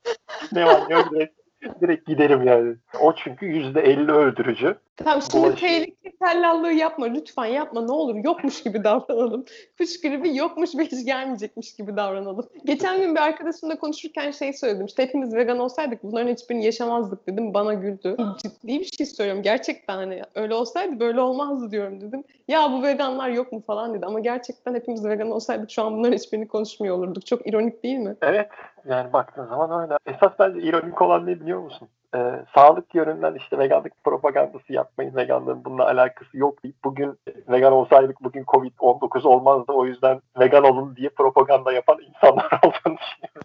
ne 0.51 0.65
var 0.65 0.81
ne 0.89 0.93
yok 0.93 1.11
direkt 1.11 1.42
direkt 1.81 2.07
giderim 2.07 2.47
yani. 2.47 2.75
O 3.01 3.15
çünkü 3.15 3.45
yüzde 3.45 3.81
elli 3.81 4.11
öldürücü. 4.11 4.75
Tamam 4.97 5.21
şimdi 5.31 5.43
Bulaşı... 5.43 5.61
tehlike 5.61 6.11
tellallığı 6.25 6.71
yapma 6.71 7.05
lütfen 7.05 7.45
yapma 7.45 7.81
ne 7.81 7.91
olur 7.91 8.15
yokmuş 8.15 8.63
gibi 8.63 8.83
davranalım. 8.83 9.45
Kuş 9.77 10.01
gribi 10.01 10.37
yokmuş 10.37 10.75
ve 10.75 10.85
hiç 10.85 11.05
gelmeyecekmiş 11.05 11.75
gibi 11.75 11.95
davranalım. 11.95 12.45
Geçen 12.65 13.01
gün 13.01 13.15
bir 13.15 13.19
arkadaşımla 13.19 13.79
konuşurken 13.79 14.31
şey 14.31 14.53
söyledim 14.53 14.85
işte 14.85 15.03
hepimiz 15.03 15.35
vegan 15.35 15.59
olsaydık 15.59 16.03
bunların 16.03 16.31
hiçbirini 16.31 16.65
yaşamazdık 16.65 17.27
dedim 17.27 17.53
bana 17.53 17.73
güldü. 17.73 18.17
Ciddi 18.37 18.79
bir 18.79 18.91
şey 18.97 19.05
söylüyorum 19.05 19.43
gerçekten 19.43 19.95
hani 19.95 20.21
öyle 20.35 20.53
olsaydı 20.53 20.99
böyle 20.99 21.21
olmazdı 21.21 21.71
diyorum 21.71 22.01
dedim. 22.01 22.23
Ya 22.47 22.71
bu 22.71 22.83
veganlar 22.83 23.29
yok 23.29 23.51
mu 23.51 23.63
falan 23.67 23.93
dedi 23.93 24.05
ama 24.05 24.19
gerçekten 24.19 24.75
hepimiz 24.75 25.05
vegan 25.05 25.31
olsaydık 25.31 25.71
şu 25.71 25.83
an 25.83 25.97
bunların 25.97 26.17
hiçbirini 26.17 26.47
konuşmuyor 26.47 26.97
olurduk. 26.97 27.25
Çok 27.25 27.47
ironik 27.47 27.83
değil 27.83 27.97
mi? 27.97 28.15
Evet 28.21 28.47
yani 28.85 29.13
baktığın 29.13 29.45
zaman 29.45 29.81
öyle. 29.81 29.97
Esas 30.05 30.31
bence 30.39 30.59
ironik 30.59 31.01
olan 31.01 31.25
ne 31.25 31.39
biliyor 31.39 31.59
musun? 31.59 31.89
Ee, 32.15 32.45
sağlık 32.55 32.95
yönünden 32.95 33.35
işte 33.35 33.57
veganlık 33.57 34.03
propagandası 34.03 34.73
yapmayın, 34.73 35.15
veganlığın 35.15 35.65
bununla 35.65 35.85
alakası 35.85 36.37
yok 36.37 36.63
deyip 36.63 36.83
bugün 36.83 37.19
vegan 37.47 37.73
olsaydık 37.73 38.23
bugün 38.23 38.43
Covid-19 38.43 39.27
olmazdı 39.27 39.71
o 39.71 39.85
yüzden 39.85 40.21
vegan 40.39 40.63
olun 40.63 40.95
diye 40.95 41.09
propaganda 41.09 41.73
yapan 41.73 41.97
insanlar 42.09 42.51
olduğunu 42.63 42.97
düşünüyorum. 42.97 43.43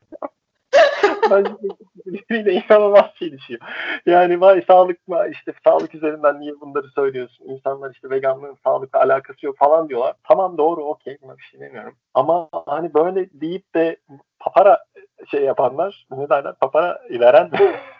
Birbiriyle 2.06 2.52
inanılmaz 2.52 3.14
çelişiyor. 3.18 3.60
Yani 4.06 4.40
vay 4.40 4.62
sağlık 4.66 5.08
mı 5.08 5.26
işte 5.32 5.52
sağlık 5.64 5.94
üzerinden 5.94 6.40
niye 6.40 6.52
bunları 6.60 6.88
söylüyorsun? 6.88 7.44
İnsanlar 7.44 7.90
işte 7.94 8.10
veganlığın 8.10 8.56
sağlıkla 8.64 9.00
alakası 9.00 9.46
yok 9.46 9.58
falan 9.58 9.88
diyorlar. 9.88 10.14
Tamam 10.24 10.58
doğru 10.58 10.84
okey 10.84 11.18
buna 11.22 11.38
bir 11.38 11.42
şey 11.42 11.60
demiyorum. 11.60 11.94
Ama 12.14 12.48
hani 12.66 12.94
böyle 12.94 13.30
deyip 13.32 13.74
de 13.74 13.96
papara 14.38 14.84
şey 15.30 15.42
yapanlar 15.42 16.06
ne 16.10 16.28
derler 16.28 16.54
papara 16.54 17.00
veren 17.10 17.50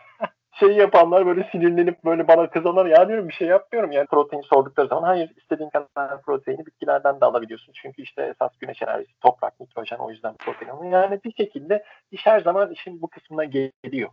şey 0.61 0.69
yapanlar 0.69 1.27
böyle 1.27 1.49
sinirlenip 1.53 2.05
böyle 2.05 2.29
bana 2.29 2.51
kızanlar 2.51 2.87
ya 2.87 3.09
diyorum 3.09 3.29
bir 3.29 3.35
şey 3.35 3.49
yapmıyorum. 3.49 3.93
Yani 3.93 4.07
protein 4.07 4.43
sordukları 4.43 4.89
zaman 4.89 5.03
hayır 5.03 5.31
istediğin 5.37 5.71
kadar 5.71 6.23
proteini 6.23 6.67
bitkilerden 6.67 7.21
de 7.21 7.25
alabiliyorsun. 7.25 7.73
Çünkü 7.83 8.03
işte 8.03 8.23
esas 8.23 8.59
güneş 8.59 8.83
enerjisi, 8.83 9.21
toprak, 9.21 9.61
nitrojen 9.61 9.97
o 9.99 10.11
yüzden 10.11 10.35
protein 10.37 10.69
alıyor. 10.69 10.93
Yani 10.93 11.21
bir 11.25 11.33
şekilde 11.33 11.85
iş 12.11 12.27
her 12.27 12.41
zaman 12.41 12.71
işin 12.71 13.03
bu 13.03 13.09
kısmına 13.09 13.45
geliyor. 13.45 14.11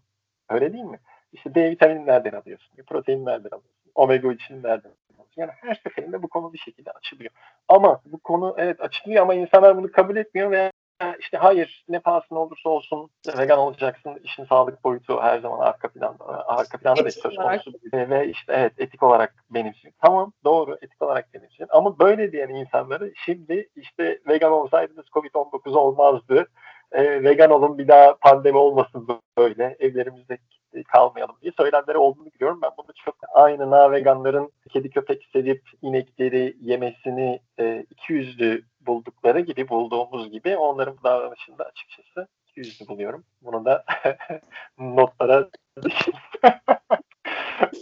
Öyle 0.49 0.73
değil 0.73 0.83
mi? 0.83 0.99
İşte 1.31 1.55
D 1.55 1.71
vitamini 1.71 2.05
nereden 2.05 2.31
alıyorsun? 2.31 2.83
Protein 2.87 3.25
nereden 3.25 3.49
alıyorsun? 3.49 3.91
Omega 3.95 4.27
3'ün 4.27 4.63
nereden 4.63 4.89
alıyorsun? 4.89 5.05
Yani 5.37 5.51
her 5.55 5.75
seferinde 5.75 6.23
bu 6.23 6.27
konu 6.27 6.53
bir 6.53 6.57
şekilde 6.57 6.91
açılıyor. 6.91 7.31
Ama 7.67 8.01
bu 8.05 8.19
konu 8.19 8.55
evet 8.57 8.81
açılıyor 8.81 9.21
ama 9.21 9.33
insanlar 9.33 9.77
bunu 9.77 9.91
kabul 9.91 10.15
etmiyor 10.15 10.51
ve 10.51 10.71
işte 11.19 11.37
hayır 11.37 11.85
ne 11.89 11.99
pahasına 11.99 12.39
olursa 12.39 12.69
olsun 12.69 13.09
vegan 13.37 13.59
olacaksın. 13.59 14.19
İşin 14.23 14.45
sağlık 14.45 14.83
boyutu 14.83 15.21
her 15.21 15.39
zaman 15.39 15.59
arka 15.59 15.87
planda 15.87 16.47
arka 16.47 16.77
planda 16.77 17.05
da 17.05 17.11
söz 17.11 17.35
konusu. 17.35 17.73
Ve 17.93 18.29
işte 18.29 18.53
evet 18.53 18.73
etik 18.77 19.03
olarak 19.03 19.35
benimsin. 19.49 19.93
Tamam 20.01 20.33
doğru 20.43 20.77
etik 20.81 21.01
olarak 21.01 21.33
benimsin. 21.33 21.65
Ama 21.69 21.99
böyle 21.99 22.31
diyen 22.31 22.49
insanları 22.49 23.13
şimdi 23.25 23.69
işte 23.75 24.19
vegan 24.27 24.51
olsaydınız 24.51 25.05
Covid-19 25.05 25.77
olmazdı. 25.77 26.47
E, 26.91 27.23
vegan 27.23 27.51
olun 27.51 27.77
bir 27.77 27.87
daha 27.87 28.15
pandemi 28.15 28.57
olmasın 28.57 29.07
böyle. 29.37 29.75
Evlerimizde 29.79 30.37
kalmayalım 30.83 31.35
diye 31.41 31.51
söylemleri 31.57 31.97
olduğunu 31.97 32.25
biliyorum. 32.25 32.59
Ben 32.63 32.71
bunu 32.77 32.87
çok 33.05 33.15
aynı 33.33 33.71
na 33.71 33.91
veganların 33.91 34.51
kedi 34.69 34.89
köpek 34.89 35.29
sevip 35.33 35.69
inekleri 35.81 36.57
yemesini 36.61 37.39
e, 37.59 37.85
iki 37.89 38.13
yüzlü 38.13 38.63
buldukları 38.81 39.39
gibi 39.39 39.69
bulduğumuz 39.69 40.31
gibi 40.31 40.57
onların 40.57 40.97
bu 40.97 41.03
davranışında 41.03 41.63
açıkçası 41.63 42.27
iki 42.47 42.59
yüzlü 42.59 42.87
buluyorum. 42.87 43.23
Bunu 43.41 43.65
da 43.65 43.83
notlara 44.79 45.49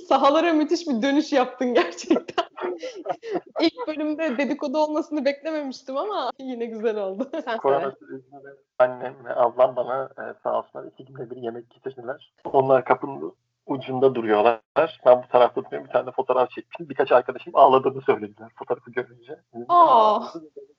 Sahalara 0.08 0.54
müthiş 0.54 0.88
bir 0.88 1.02
dönüş 1.02 1.34
yaptın 1.34 1.74
gerçekten. 1.74 2.46
İlk 3.62 3.88
bölümde 3.88 4.38
dedikodu 4.38 4.78
olmasını 4.78 5.26
beklememiştim 5.26 5.98
ama 5.98 6.32
yine 6.40 6.66
güzel 6.66 6.98
oldu. 6.98 7.30
Sen 7.46 7.58
Korona 7.58 7.92
sürecinde 7.92 8.56
annem 8.80 9.26
ve 9.26 9.36
ablam 9.36 9.76
bana 9.76 10.04
e, 10.04 10.24
sağ 10.44 10.60
olsunlar 10.60 10.86
iki 10.86 11.06
günde 11.06 11.30
bir 11.30 11.36
yemek 11.36 11.70
getirdiler. 11.70 12.34
Onlar 12.46 12.86
kapının 12.86 13.34
ucunda 13.66 14.16
duruyorlar. 14.16 14.60
Ben 15.06 15.24
bu 15.24 15.28
tarafta 15.28 15.64
duruyorum. 15.64 15.88
Bir 15.88 15.94
tane 15.94 16.12
fotoğraf 16.12 16.50
çekmişim. 16.50 16.90
Birkaç 16.90 17.12
arkadaşım 17.12 17.56
ağladığını 17.56 18.02
söylediler 18.02 18.50
fotoğrafı 18.56 18.92
görünce. 18.92 19.40
Aa. 19.70 20.22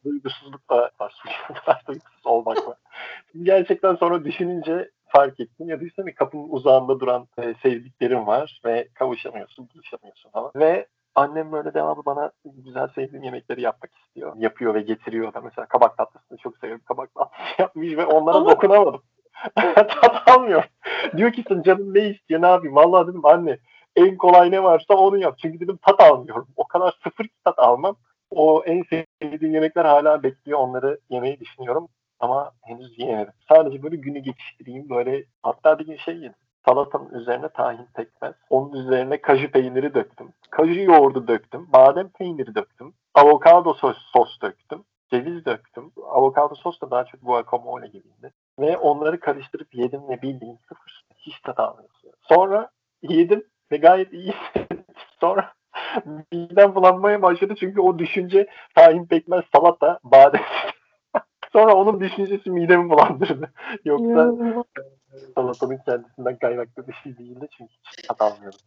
Duygusuzluk 0.04 0.70
da 0.70 0.90
var. 1.00 1.22
Duygusuz 1.86 2.26
olmak 2.26 2.68
var. 2.68 2.76
Gerçekten 3.42 3.94
sonra 3.94 4.24
düşününce 4.24 4.90
fark 5.16 5.40
ettim. 5.40 5.68
Ya 5.68 5.80
düşünsene 5.80 6.14
kapının 6.14 6.48
uzağında 6.48 7.00
duran 7.00 7.28
e, 7.38 7.54
sevdiklerim 7.62 8.26
var 8.26 8.60
ve 8.64 8.88
kavuşamıyorsun, 8.94 9.68
buluşamıyorsun 9.74 10.30
falan. 10.30 10.50
Ve 10.56 10.86
Annem 11.14 11.52
böyle 11.52 11.74
devamlı 11.74 12.04
bana 12.04 12.32
güzel 12.44 12.88
sevdiğim 12.88 13.24
yemekleri 13.24 13.60
yapmak 13.60 13.90
istiyor. 13.98 14.32
Yapıyor 14.36 14.74
ve 14.74 14.80
getiriyor 14.80 15.34
da 15.34 15.40
mesela 15.40 15.66
kabak 15.66 15.96
tatlısını 15.96 16.38
çok 16.38 16.58
seviyorum. 16.58 16.84
Kabak 16.88 17.14
tatlısı 17.14 17.42
yapmış 17.58 17.96
ve 17.96 18.06
onlara 18.06 18.36
Ama... 18.36 18.50
dokunamadım. 18.50 19.02
Tat 19.54 20.28
almıyorum. 20.28 20.68
Diyor 21.16 21.32
ki 21.32 21.44
sen 21.48 21.62
canım 21.62 21.94
ne 21.94 22.08
istiyor 22.08 22.42
ne 22.42 22.46
yapayım? 22.46 22.76
Vallahi 22.76 23.08
dedim 23.08 23.26
anne 23.26 23.58
en 23.96 24.16
kolay 24.16 24.50
ne 24.50 24.62
varsa 24.62 24.94
onu 24.94 25.18
yap. 25.18 25.38
Çünkü 25.42 25.60
dedim 25.60 25.78
tat 25.82 26.00
almıyorum. 26.00 26.48
O 26.56 26.68
kadar 26.68 26.94
sıfır 27.04 27.28
tat 27.44 27.58
almam. 27.58 27.96
O 28.30 28.62
en 28.66 28.82
sevdiğim 28.82 29.54
yemekler 29.54 29.84
hala 29.84 30.22
bekliyor. 30.22 30.58
Onları 30.58 30.98
yemeyi 31.10 31.40
düşünüyorum. 31.40 31.88
Ama 32.24 32.52
henüz 32.62 32.98
yiyemedim. 32.98 33.32
Sadece 33.48 33.82
böyle 33.82 33.96
günü 33.96 34.18
geçiştireyim. 34.18 34.90
Böyle 34.90 35.24
hatta 35.42 35.78
bir 35.78 35.86
gün 35.86 35.96
şey 35.96 36.16
yedim. 36.16 36.34
Salatanın 36.64 37.10
üzerine 37.14 37.48
tahin 37.48 37.86
pekmez. 37.94 38.34
Onun 38.50 38.72
üzerine 38.72 39.20
kaju 39.20 39.50
peyniri 39.50 39.94
döktüm. 39.94 40.32
Kaju 40.50 40.80
yoğurdu 40.80 41.28
döktüm. 41.28 41.72
Badem 41.72 42.08
peyniri 42.08 42.54
döktüm. 42.54 42.94
Avokado 43.14 43.74
sos, 43.74 43.96
sos 43.98 44.40
döktüm. 44.42 44.84
Ceviz 45.10 45.44
döktüm. 45.44 45.92
Avokado 46.10 46.54
sos 46.54 46.80
da 46.80 46.90
daha 46.90 47.04
çok 47.04 47.20
guacamole 47.22 47.86
gibiydi. 47.86 48.32
Ve 48.60 48.76
onları 48.76 49.20
karıştırıp 49.20 49.74
yedim 49.74 50.08
ve 50.08 50.22
bildiğin 50.22 50.58
sıfır. 50.68 51.04
Hiç 51.16 51.40
tat 51.40 51.60
almıyorsun. 51.60 52.10
Sonra 52.22 52.70
yedim 53.02 53.44
ve 53.72 53.76
gayet 53.76 54.12
iyi 54.12 54.34
Sonra 55.20 55.52
midem 56.32 56.74
bulanmaya 56.74 57.22
başladı 57.22 57.54
çünkü 57.60 57.80
o 57.80 57.98
düşünce 57.98 58.46
tahin 58.74 59.06
pekmez 59.06 59.44
salata 59.54 59.98
badem 60.04 60.42
Sonra 61.54 61.74
onun 61.74 62.00
düşüncesi 62.00 62.50
midemi 62.50 62.90
bulandırdı. 62.90 63.50
Yoksa 63.84 64.32
salatanın 65.34 65.78
kendisinden 65.86 66.36
kaynaklı 66.36 66.88
bir 66.88 66.92
şey 66.92 67.18
değildi 67.18 67.48
çünkü 67.58 67.72
hiç 67.72 68.06
tat 68.06 68.22
almıyordum. 68.22 68.58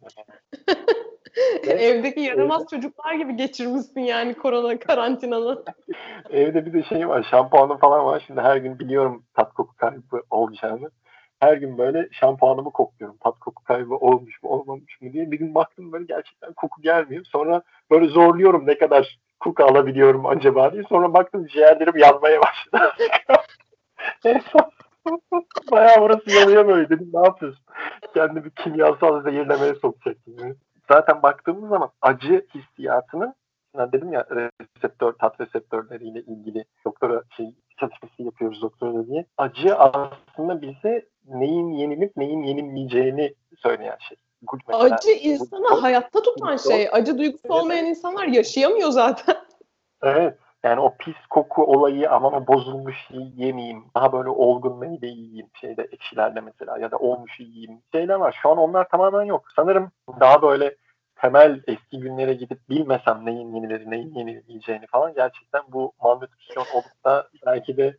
Evdeki 1.68 2.20
yaramaz 2.20 2.62
evde, 2.62 2.70
çocuklar 2.70 3.14
gibi 3.14 3.36
geçirmişsin 3.36 4.02
yani 4.02 4.34
korona 4.34 4.80
karantinanı. 4.80 5.64
Evde 6.30 6.66
bir 6.66 6.74
de 6.74 6.84
şey 6.84 7.08
var, 7.10 7.28
şampuanım 7.32 7.78
falan 7.78 8.06
var. 8.06 8.24
Şimdi 8.28 8.42
her 8.42 8.58
gün 8.58 8.80
biliyorum 8.80 9.24
tat 9.34 9.54
koku 9.54 9.76
kaybı 9.76 10.22
olacağını. 10.30 10.92
Her 11.40 11.58
gün 11.58 11.78
böyle 11.78 12.08
şampuanımı 12.12 12.72
kokluyorum. 12.72 13.18
Tat 13.18 13.40
koku 13.40 13.64
kaybı 13.64 13.96
olmuş 13.96 14.44
mu 14.44 14.50
olmamış 14.50 15.02
mı 15.02 15.14
diye. 15.14 15.32
Bir 15.32 15.40
gün 15.40 15.56
baktım 15.56 15.92
böyle 15.92 16.06
gerçekten 16.06 16.54
koku 16.54 16.82
gelmiyor. 16.82 17.26
Sonra 17.26 17.62
böyle 17.92 18.08
zorluyorum 18.08 18.68
ne 18.68 18.78
kadar 18.78 19.20
koku 19.40 19.64
alabiliyorum 19.64 20.26
acaba 20.26 20.74
diye. 20.74 20.84
Sonra 20.90 21.14
baktım 21.14 21.48
ciğerlerim 21.48 21.98
yanmaya 21.98 22.42
başladı. 22.42 22.94
en 24.26 24.40
son 24.40 24.72
bayağı 25.72 26.02
burası 26.02 26.32
yanıyor 26.32 26.68
böyle 26.68 26.90
dedim 26.90 27.10
ne 27.14 27.28
yapıyorsun? 27.28 27.66
Kendi 28.14 28.46
bir 28.46 28.50
kimyasal 28.50 29.24
zehirlemeye 29.24 29.74
sokacaksın. 29.76 30.58
Zaten 30.90 31.24
baktığımız 31.24 31.70
zaman 31.70 31.90
acı 32.02 32.46
hissiyatının 32.56 33.34
ben 33.78 33.92
dedim 33.92 34.14
ya 34.14 34.26
reseptör, 34.32 35.14
tat 35.14 35.42
reseptörleriyle 35.42 36.22
ilgili 36.22 36.66
doktora 36.86 37.24
şey 37.38 37.56
çalışması 37.80 38.24
yapıyoruz 38.24 38.62
doktora 38.62 39.08
diye. 39.08 39.26
Acı 39.38 39.76
aslında 39.76 40.62
bize 40.62 41.06
neyin 41.26 41.72
yenilip 41.72 42.18
neyin 42.18 42.44
yenilmeyeceğini 42.44 43.34
söyleyen 43.58 43.98
şey. 44.10 44.18
Mesela, 44.68 44.96
acı 44.96 45.12
insanı 45.12 45.64
bu, 45.72 45.84
hayatta 45.84 46.22
tutan 46.22 46.58
şey. 46.58 46.90
Acı 46.92 47.18
duygusu 47.18 47.54
olmayan 47.54 47.86
insanlar 47.86 48.28
yaşayamıyor 48.28 48.90
zaten. 48.90 49.36
Evet. 50.04 50.38
Yani 50.64 50.80
o 50.80 50.96
pis 51.00 51.16
koku 51.30 51.64
olayı 51.64 52.12
aman 52.12 52.34
o 52.34 52.48
bozulmuş 52.48 52.96
yemeyeyim. 53.36 53.86
Daha 53.96 54.14
böyle 54.14 54.30
olgun 54.30 54.80
meyve 54.80 55.08
yiyeyim. 55.08 55.48
Şeyde 55.62 55.88
ekşilerde 55.92 56.42
mesela 56.42 56.78
ya 56.78 56.92
da 56.92 56.98
olmuş 56.98 57.40
yiyeyim. 57.40 57.82
Şeyler 57.92 58.16
var. 58.16 58.40
Şu 58.42 58.50
an 58.50 58.58
onlar 58.58 58.90
tamamen 58.90 59.24
yok. 59.24 59.46
Sanırım 59.56 59.92
daha 60.20 60.42
böyle 60.42 60.76
temel 61.22 61.62
eski 61.68 62.00
günlere 62.00 62.34
gidip 62.34 62.70
bilmesem 62.70 63.26
neyin 63.26 63.56
yenileri, 63.56 63.92
neyin 63.92 64.14
yenileyeceğini 64.14 64.88
falan 64.88 65.14
gerçekten 65.14 65.62
bu 65.68 65.94
malnütrisyon 66.02 66.66
olup 66.74 67.04
da 67.06 67.30
belki 67.46 67.78
de 67.78 67.98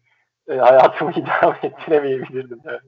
e, 0.48 0.56
hayatımı 0.56 1.12
idame 1.16 1.58
ettiremeyebilirdim. 1.62 2.60
Yani. 2.64 2.80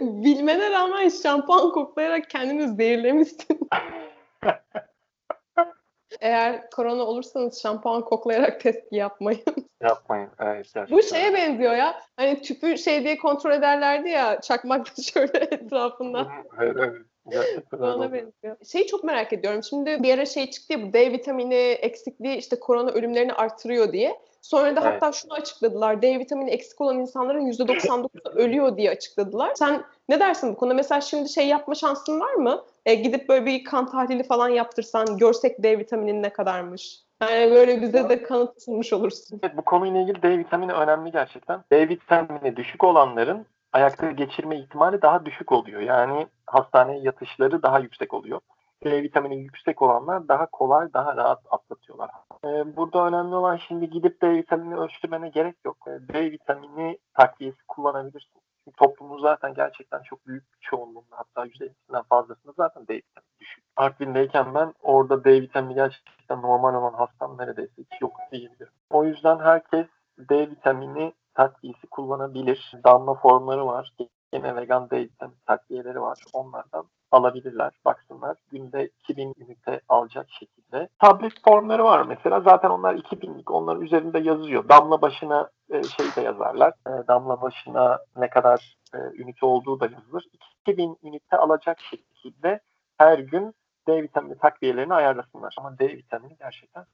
Bilmene 0.24 0.70
rağmen 0.70 1.08
şampuan 1.08 1.72
koklayarak 1.72 2.30
kendini 2.30 2.68
zehirlemişsin. 2.68 3.60
Eğer 6.20 6.70
korona 6.70 7.02
olursanız 7.02 7.62
şampuan 7.62 8.04
koklayarak 8.04 8.60
test 8.60 8.92
yapmayın. 8.92 9.42
Yapmayın. 9.82 10.30
Evet, 10.40 10.70
gerçekten. 10.74 10.98
Bu 10.98 11.02
şeye 11.02 11.34
benziyor 11.34 11.72
ya. 11.72 12.00
Hani 12.16 12.42
tüpü 12.42 12.78
şey 12.78 13.04
diye 13.04 13.18
kontrol 13.18 13.52
ederlerdi 13.52 14.08
ya 14.08 14.40
çakmakla 14.40 15.02
şöyle 15.02 15.38
etrafında. 15.38 16.28
Evet, 16.60 16.76
evet. 17.30 17.64
Ona 17.72 18.12
benziyor. 18.12 18.56
Şeyi 18.72 18.86
çok 18.86 19.04
merak 19.04 19.32
ediyorum. 19.32 19.62
Şimdi 19.62 20.02
bir 20.02 20.14
ara 20.14 20.26
şey 20.26 20.50
çıktı 20.50 20.72
ya 20.72 20.82
bu 20.82 20.92
D 20.92 21.12
vitamini 21.12 21.54
eksikliği 21.54 22.36
işte 22.36 22.60
korona 22.60 22.90
ölümlerini 22.90 23.32
artırıyor 23.32 23.92
diye. 23.92 24.18
Sonra 24.42 24.76
da 24.76 24.80
evet. 24.80 25.02
hatta 25.02 25.12
şunu 25.12 25.32
açıkladılar. 25.32 26.02
D 26.02 26.18
vitamini 26.18 26.50
eksik 26.50 26.80
olan 26.80 26.98
insanların 26.98 27.46
%99'u 27.46 28.30
ölüyor 28.30 28.76
diye 28.76 28.90
açıkladılar. 28.90 29.54
Sen 29.54 29.84
ne 30.08 30.20
dersin 30.20 30.52
bu 30.52 30.56
konuda? 30.56 30.74
Mesela 30.74 31.00
şimdi 31.00 31.28
şey 31.28 31.48
yapma 31.48 31.74
şansın 31.74 32.20
var 32.20 32.34
mı? 32.34 32.64
E, 32.86 32.94
gidip 32.94 33.28
böyle 33.28 33.46
bir 33.46 33.64
kan 33.64 33.90
tahlili 33.90 34.22
falan 34.22 34.48
yaptırsan 34.48 35.16
görsek 35.18 35.62
D 35.62 35.78
vitaminin 35.78 36.22
ne 36.22 36.32
kadarmış? 36.32 36.98
Yani 37.22 37.50
böyle 37.50 37.82
bize 37.82 38.08
de 38.08 38.22
kanıt 38.22 38.62
sunmuş 38.62 38.92
olursun. 38.92 39.40
Evet 39.42 39.56
bu 39.56 39.62
konuyla 39.62 40.00
ilgili 40.00 40.22
D 40.22 40.38
vitamini 40.38 40.72
önemli 40.72 41.12
gerçekten. 41.12 41.60
D 41.72 41.88
vitamini 41.88 42.56
düşük 42.56 42.84
olanların 42.84 43.46
ayakta 43.72 44.10
geçirme 44.10 44.58
ihtimali 44.58 45.02
daha 45.02 45.26
düşük 45.26 45.52
oluyor. 45.52 45.80
Yani 45.80 46.26
hastaneye 46.46 47.00
yatışları 47.00 47.62
daha 47.62 47.78
yüksek 47.78 48.14
oluyor. 48.14 48.40
D 48.84 49.02
vitamini 49.02 49.36
yüksek 49.36 49.82
olanlar 49.82 50.28
daha 50.28 50.46
kolay, 50.46 50.92
daha 50.92 51.16
rahat 51.16 51.40
atlatıyorlar. 51.50 52.10
Ee, 52.44 52.76
burada 52.76 53.06
önemli 53.06 53.34
olan 53.34 53.56
şimdi 53.56 53.90
gidip 53.90 54.22
D 54.22 54.30
vitamini 54.34 54.76
ölçtürmene 54.76 55.28
gerek 55.28 55.56
yok. 55.64 55.76
Ee, 55.86 56.14
D 56.14 56.30
vitamini 56.30 56.98
takviyesi 57.14 57.58
kullanabilirsin. 57.68 58.42
Çünkü 58.64 58.76
toplumun 58.76 59.22
zaten 59.22 59.54
gerçekten 59.54 60.02
çok 60.02 60.26
büyük 60.26 60.52
bir 60.52 60.58
çoğunluğunda 60.60 61.16
hatta 61.16 61.46
%50'sinden 61.46 62.02
fazlasında 62.02 62.52
zaten 62.56 62.82
D 62.88 62.94
vitamini 62.94 63.38
düşük. 63.40 63.64
Artvin'deyken 63.76 64.54
ben 64.54 64.74
orada 64.82 65.24
D 65.24 65.42
vitamini 65.42 65.74
gerçekten 65.74 66.42
normal 66.42 66.74
olan 66.74 66.92
hastam 66.94 67.38
neredeyse 67.38 67.72
hiç 67.78 68.00
yok 68.00 68.12
diyebilirim. 68.32 68.72
O 68.90 69.04
yüzden 69.04 69.38
herkes 69.38 69.86
D 70.18 70.50
vitamini 70.50 71.12
takviyesi 71.34 71.86
kullanabilir. 71.86 72.72
Damla 72.84 73.14
formları 73.14 73.66
var. 73.66 73.92
Gene 74.32 74.56
vegan 74.56 74.90
D 74.90 75.00
vitamini 75.00 75.40
takviyeleri 75.46 76.00
var. 76.00 76.18
Onlardan 76.32 76.86
alabilirler, 77.10 77.72
baksınlar. 77.84 78.36
Günde 78.50 78.86
2000 78.86 79.34
ünite 79.38 79.80
alacak 79.88 80.26
şekilde. 80.30 80.88
Tablet 80.98 81.32
formları 81.44 81.84
var 81.84 82.02
mesela. 82.02 82.40
Zaten 82.40 82.70
onlar 82.70 82.94
2000'lik. 82.94 83.50
Onların 83.50 83.82
üzerinde 83.82 84.18
yazıyor. 84.18 84.68
Damla 84.68 85.02
başına 85.02 85.50
e, 85.70 85.82
şey 85.82 86.06
de 86.16 86.20
yazarlar. 86.20 86.72
E, 86.86 86.90
damla 87.08 87.42
başına 87.42 87.98
ne 88.16 88.30
kadar 88.30 88.76
e, 88.94 88.98
ünite 88.98 89.46
olduğu 89.46 89.80
da 89.80 89.84
yazılır. 89.84 90.24
2000 90.60 90.98
ünite 91.02 91.36
alacak 91.36 91.78
şekilde 91.80 92.60
her 92.98 93.18
gün 93.18 93.54
D 93.88 94.02
vitamini 94.02 94.38
takviyelerini 94.38 94.94
ayarlasınlar. 94.94 95.54
Ama 95.58 95.78
D 95.78 95.88
vitamini 95.88 96.36
gerçekten 96.38 96.84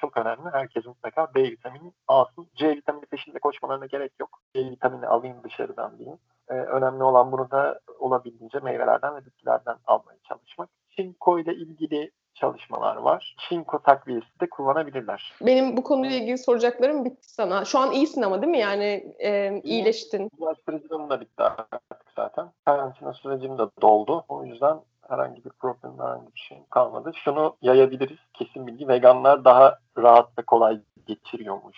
çok 0.00 0.16
önemli. 0.16 0.50
Herkes 0.52 0.86
mutlaka 0.86 1.34
D 1.34 1.42
vitamini 1.42 1.92
alsın. 2.08 2.48
C 2.54 2.68
vitamini 2.68 3.06
peşinde 3.06 3.38
koşmalarına 3.38 3.86
gerek 3.86 4.12
yok. 4.20 4.40
C 4.54 4.70
vitamini 4.70 5.06
alayım 5.06 5.36
dışarıdan 5.44 5.98
diyeyim. 5.98 6.18
Ee, 6.50 6.54
önemli 6.54 7.02
olan 7.02 7.32
bunu 7.32 7.50
da 7.50 7.80
olabildiğince 7.98 8.58
meyvelerden 8.58 9.16
ve 9.16 9.26
bitkilerden 9.26 9.76
almaya 9.86 10.18
çalışmak. 10.28 10.68
Çinko 10.96 11.38
ile 11.38 11.54
ilgili 11.54 12.10
çalışmalar 12.34 12.96
var. 12.96 13.36
Çinko 13.48 13.78
takviyesi 13.78 14.40
de 14.40 14.50
kullanabilirler. 14.50 15.32
Benim 15.40 15.76
bu 15.76 15.82
konuyla 15.82 16.16
ilgili 16.16 16.38
soracaklarım 16.38 17.04
bitti 17.04 17.30
sana. 17.30 17.64
Şu 17.64 17.78
an 17.78 17.92
iyisin 17.92 18.22
ama 18.22 18.42
değil 18.42 18.50
mi? 18.50 18.58
Yani 18.58 19.14
e, 19.18 19.60
iyileştin. 19.64 20.30
Bu 20.38 20.54
sürecim 20.64 21.10
de 21.10 21.20
bitti 21.20 21.42
artık 21.42 22.12
zaten. 22.16 22.48
Karantina 22.64 23.12
sürecim 23.12 23.58
de 23.58 23.62
doldu. 23.82 24.24
O 24.28 24.44
yüzden 24.44 24.80
herhangi 25.08 25.44
bir 25.44 25.50
problem, 25.50 25.98
herhangi 25.98 26.34
bir 26.34 26.40
şey 26.40 26.58
kalmadı. 26.70 27.12
Şunu 27.24 27.56
yayabiliriz. 27.62 28.18
Kesin 28.34 28.66
bilgi. 28.66 28.88
Veganlar 28.88 29.44
daha 29.44 29.78
rahat 29.98 30.38
ve 30.38 30.42
kolay 30.42 30.80
geçiriyormuş. 31.06 31.76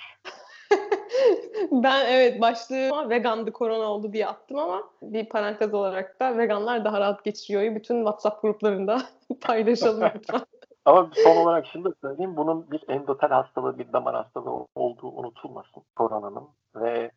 ben 1.72 2.06
evet 2.06 2.40
başlığı 2.40 3.10
vegandı 3.10 3.52
korona 3.52 3.84
oldu 3.84 4.12
diye 4.12 4.26
attım 4.26 4.58
ama 4.58 4.82
bir 5.02 5.28
parantez 5.28 5.74
olarak 5.74 6.20
da 6.20 6.38
veganlar 6.38 6.84
daha 6.84 7.00
rahat 7.00 7.24
geçiriyor. 7.24 7.74
Bütün 7.74 7.96
WhatsApp 7.96 8.42
gruplarında 8.42 9.02
paylaşalım 9.40 10.10
lütfen. 10.14 10.40
Ama 10.84 11.10
son 11.24 11.36
olarak 11.36 11.66
şunu 11.66 11.84
da 11.84 11.94
söyleyeyim. 12.00 12.36
Bunun 12.36 12.70
bir 12.70 12.84
endotel 12.88 13.30
hastalığı, 13.30 13.78
bir 13.78 13.92
damar 13.92 14.14
hastalığı 14.14 14.66
olduğu 14.74 15.08
unutulmasın 15.08 15.82
koronanın. 15.96 16.48
Ve 16.74 17.10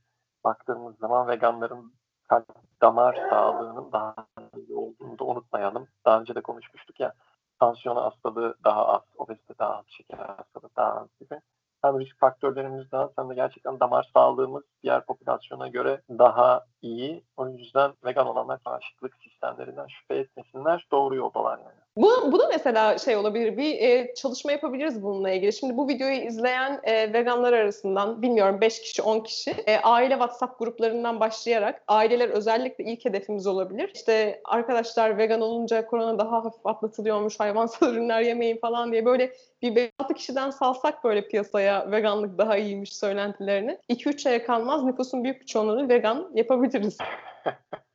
baktığımız 0.43 0.97
zaman 0.97 1.27
veganların 1.27 1.93
kalp 2.29 2.45
damar 2.81 3.27
sağlığının 3.29 3.91
daha 3.91 4.15
iyi 4.57 4.75
olduğunu 4.75 5.19
da 5.19 5.23
unutmayalım. 5.23 5.87
Daha 6.05 6.19
önce 6.19 6.35
de 6.35 6.41
konuşmuştuk 6.41 6.99
ya 6.99 7.13
tansiyon 7.59 7.95
hastalığı 7.95 8.55
daha 8.63 8.87
az, 8.87 9.01
obezite 9.17 9.53
daha 9.59 9.77
az, 9.77 9.85
şeker 9.87 10.17
hastalığı 10.17 10.69
daha 10.77 10.93
az 10.93 11.07
gibi. 11.19 11.41
Hem 11.81 11.99
risk 11.99 12.19
faktörlerimiz 12.19 12.91
daha 12.91 13.09
hem 13.15 13.29
de 13.29 13.35
gerçekten 13.35 13.79
damar 13.79 14.09
sağlığımız 14.13 14.63
diğer 14.83 15.05
popülasyona 15.05 15.67
göre 15.67 16.01
daha 16.09 16.65
iyi. 16.81 17.23
O 17.37 17.47
yüzden 17.47 17.91
vegan 18.05 18.27
olanlar 18.27 18.59
bağışıklık 18.65 19.15
sistemlerinden 19.23 19.87
şüphe 19.87 20.15
etmesinler. 20.15 20.87
Doğru 20.91 21.15
yoldalar 21.15 21.57
yani. 21.57 21.81
Bu, 21.97 22.31
bu 22.31 22.39
da 22.39 22.47
mesela 22.47 22.97
şey 22.97 23.15
olabilir, 23.15 23.57
bir 23.57 23.79
e, 23.79 24.13
çalışma 24.13 24.51
yapabiliriz 24.51 25.03
bununla 25.03 25.29
ilgili. 25.29 25.53
Şimdi 25.53 25.77
bu 25.77 25.87
videoyu 25.87 26.15
izleyen 26.15 26.79
e, 26.83 27.13
veganlar 27.13 27.53
arasından, 27.53 28.21
bilmiyorum 28.21 28.61
5 28.61 28.81
kişi, 28.81 29.01
10 29.01 29.19
kişi, 29.19 29.51
e, 29.51 29.77
aile 29.77 30.13
WhatsApp 30.13 30.59
gruplarından 30.59 31.19
başlayarak, 31.19 31.83
aileler 31.87 32.29
özellikle 32.29 32.83
ilk 32.83 33.05
hedefimiz 33.05 33.47
olabilir. 33.47 33.91
İşte 33.95 34.41
arkadaşlar 34.45 35.17
vegan 35.17 35.41
olunca 35.41 35.85
korona 35.85 36.19
daha 36.19 36.31
hafif 36.31 36.65
atlatılıyormuş, 36.65 37.39
hayvansal 37.39 37.87
ürünler 37.93 38.21
yemeyin 38.21 38.57
falan 38.57 38.91
diye 38.91 39.05
böyle 39.05 39.33
bir 39.61 39.75
5-6 39.75 40.13
kişiden 40.13 40.49
salsak 40.49 41.03
böyle 41.03 41.27
piyasaya 41.27 41.91
veganlık 41.91 42.37
daha 42.37 42.57
iyiymiş 42.57 42.95
söylentilerini. 42.95 43.77
2-3 43.89 44.29
aya 44.29 44.45
kalmaz 44.45 44.83
nüfusun 44.83 45.23
büyük 45.23 45.41
bir 45.41 45.45
çoğunluğunu 45.45 45.89
vegan 45.89 46.31
yapabiliriz. 46.73 46.97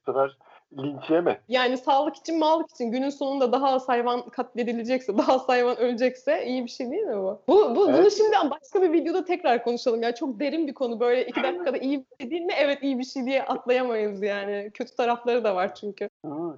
Bu 0.06 0.12
sefer 0.12 0.36
linç 0.78 1.10
yeme. 1.10 1.40
Yani 1.48 1.78
sağlık 1.78 2.16
için, 2.16 2.38
mağlık 2.38 2.70
için 2.70 2.90
günün 2.90 3.10
sonunda 3.10 3.52
daha 3.52 3.68
az 3.68 3.88
hayvan 3.88 4.28
katledilecekse, 4.28 5.18
daha 5.18 5.34
az 5.34 5.48
hayvan 5.48 5.76
ölecekse 5.76 6.46
iyi 6.46 6.64
bir 6.64 6.70
şey 6.70 6.90
değil 6.90 7.02
mi 7.02 7.16
bu? 7.16 7.42
Bu, 7.48 7.76
bu 7.76 7.90
Evet. 7.90 7.98
Bunu 7.98 8.10
şimdi 8.10 8.36
başka 8.50 8.82
bir 8.82 8.92
videoda 8.92 9.24
tekrar 9.24 9.64
konuşalım. 9.64 10.02
Yani 10.02 10.14
çok 10.14 10.40
derin 10.40 10.66
bir 10.66 10.74
konu. 10.74 11.00
Böyle 11.00 11.26
iki 11.26 11.42
dakikada 11.42 11.78
iyi 11.78 11.98
bir 11.98 12.06
şey 12.20 12.30
değil 12.30 12.42
mi? 12.42 12.52
Evet 12.56 12.82
iyi 12.82 12.98
bir 12.98 13.04
şey 13.04 13.26
diye 13.26 13.42
atlayamayız 13.42 14.22
yani. 14.22 14.70
Kötü 14.74 14.96
tarafları 14.96 15.44
da 15.44 15.54
var 15.54 15.74
çünkü. 15.74 16.08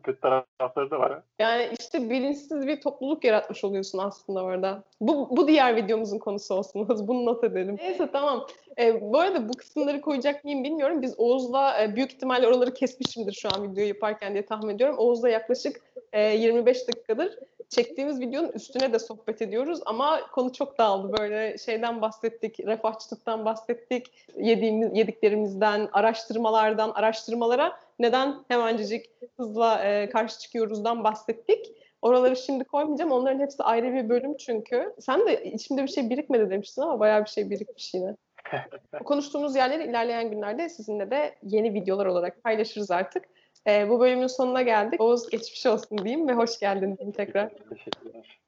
Kötü 0.03 0.21
tarafları 0.21 0.91
da 0.91 0.99
var. 0.99 1.23
Yani 1.39 1.69
işte 1.81 2.11
bilinçsiz 2.11 2.67
bir 2.67 2.81
topluluk 2.81 3.25
yaratmış 3.25 3.65
oluyorsun 3.65 3.99
aslında 3.99 4.43
orada. 4.43 4.83
Bu, 5.01 5.37
bu 5.37 5.49
diğer 5.49 5.77
videomuzun 5.77 6.19
konusu 6.19 6.55
olsun. 6.55 6.89
Bunu 7.09 7.27
not 7.27 7.45
edelim. 7.45 7.77
Neyse 7.81 8.09
tamam. 8.13 8.47
Ee, 8.79 9.01
bu 9.01 9.19
arada 9.19 9.49
bu 9.49 9.53
kısımları 9.53 10.01
koyacak 10.01 10.45
mıyım 10.45 10.65
bilmiyorum. 10.65 11.03
Biz 11.03 11.15
Oğuz'la 11.19 11.83
e, 11.83 11.97
büyük 11.97 12.13
ihtimalle 12.13 12.47
oraları 12.47 12.75
kesmişimdir 12.75 13.33
şu 13.33 13.49
an 13.55 13.71
videoyu 13.73 13.89
yaparken 13.89 14.33
diye 14.33 14.47
tahmin 14.47 14.75
ediyorum. 14.75 14.99
Oğuz'la 14.99 15.29
yaklaşık 15.29 15.81
e, 16.13 16.23
25 16.23 16.89
dakikadır 16.89 17.39
çektiğimiz 17.69 18.21
videonun 18.21 18.49
üstüne 18.49 18.93
de 18.93 18.99
sohbet 18.99 19.43
ediyoruz 19.43 19.81
ama 19.87 20.21
konu 20.33 20.53
çok 20.53 20.79
dağıldı. 20.79 21.19
Böyle 21.19 21.59
şeyden 21.59 22.03
bahsettik, 22.03 22.61
refahçılıktan 22.61 23.45
bahsettik, 23.45 24.07
yediğimiz, 24.37 24.97
yediklerimizden, 24.97 25.89
araştırmalardan, 25.93 26.91
araştırmalara 26.91 27.79
neden 27.99 28.45
hemencecik 28.49 29.07
hızla 29.37 29.85
e, 29.85 30.09
karşı 30.11 30.39
çıkıyoruzdan 30.39 31.05
bahsettik. 31.05 31.67
Oraları 32.03 32.37
şimdi 32.37 32.65
koymayacağım. 32.65 33.13
Onların 33.13 33.41
hepsi 33.41 33.63
ayrı 33.63 33.95
bir 33.95 34.09
bölüm 34.09 34.37
çünkü. 34.37 34.95
Sen 35.01 35.27
de 35.27 35.45
içimde 35.45 35.83
bir 35.83 35.89
şey 35.89 36.11
birikmedi 36.11 36.51
demiştin 36.51 36.83
ama 36.83 37.01
bayağı 37.01 37.25
bir 37.25 37.31
şey 37.31 37.51
birikmiş 37.51 37.95
yine. 37.95 38.17
Konuştuğumuz 39.05 39.57
yerleri 39.57 39.85
ilerleyen 39.85 40.31
günlerde 40.31 40.69
sizinle 40.69 41.11
de 41.11 41.35
yeni 41.43 41.75
videolar 41.75 42.07
olarak 42.07 42.45
paylaşırız 42.45 42.91
artık. 42.91 43.25
Ee, 43.67 43.89
bu 43.89 44.01
bölümün 44.01 44.27
sonuna 44.27 44.63
geldik. 44.63 45.01
Oğuz 45.01 45.31
geçmiş 45.31 45.67
olsun 45.67 45.99
diyeyim 45.99 46.29
ve 46.29 46.33
hoş 46.33 46.59
geldin 46.59 46.97
diyeyim 46.97 47.13
tekrar. 47.13 47.51
Teşekkürler. 47.71 48.39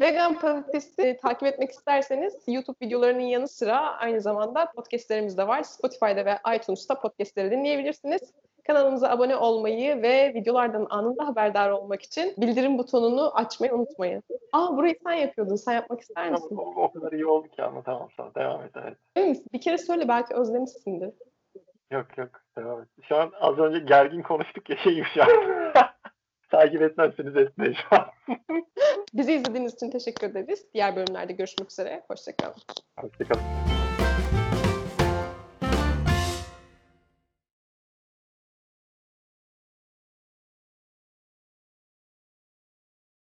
Vegan 0.00 0.38
Patates'i 0.40 1.18
takip 1.22 1.42
etmek 1.42 1.70
isterseniz 1.70 2.34
YouTube 2.46 2.76
videolarının 2.82 3.20
yanı 3.20 3.48
sıra 3.48 3.96
aynı 3.96 4.20
zamanda 4.20 4.72
podcastlerimiz 4.72 5.38
de 5.38 5.48
var. 5.48 5.62
Spotify'da 5.62 6.24
ve 6.24 6.38
iTunes'ta 6.56 7.00
podcastleri 7.00 7.50
dinleyebilirsiniz. 7.50 8.20
Kanalımıza 8.68 9.08
abone 9.10 9.36
olmayı 9.36 10.02
ve 10.02 10.34
videolardan 10.34 10.86
anında 10.90 11.26
haberdar 11.26 11.70
olmak 11.70 12.02
için 12.02 12.34
bildirim 12.38 12.78
butonunu 12.78 13.34
açmayı 13.34 13.74
unutmayın. 13.74 14.22
Aa 14.52 14.76
burayı 14.76 14.94
sen 15.02 15.12
yapıyordun. 15.12 15.56
Sen 15.56 15.72
yapmak 15.72 16.00
ister 16.00 16.26
Ama 16.26 16.36
misin? 16.36 16.56
o, 16.56 16.82
o 16.82 16.92
kadar 16.92 17.12
iyi 17.12 17.26
oldu 17.26 17.48
ki 17.48 17.62
anlatamam 17.62 18.08
sana. 18.16 18.34
Devam 18.34 18.62
et 18.62 18.70
evet. 18.82 18.96
Misin? 19.28 19.46
Bir 19.52 19.60
kere 19.60 19.78
söyle 19.78 20.08
belki 20.08 20.34
özlemişsindir. 20.34 21.10
Yok 21.90 22.18
yok 22.18 22.30
devam 22.58 22.82
et. 22.82 22.88
Şu 23.02 23.16
an 23.16 23.32
az 23.40 23.58
önce 23.58 23.78
gergin 23.78 24.22
konuştuk 24.22 24.70
ya 24.70 24.76
şeymiş 24.76 25.16
ya. 25.16 25.26
Takip 26.50 26.82
etmezseniz 26.82 27.36
etmeyin 27.36 27.76
şu 27.90 27.96
an. 27.96 28.06
Bizi 29.14 29.32
izlediğiniz 29.32 29.74
için 29.74 29.90
teşekkür 29.90 30.30
ederiz. 30.30 30.66
Diğer 30.74 30.96
bölümlerde 30.96 31.32
görüşmek 31.32 31.70
üzere. 31.70 32.02
Hoşçakalın. 32.08 32.54
Hoşçakalın. 33.00 33.87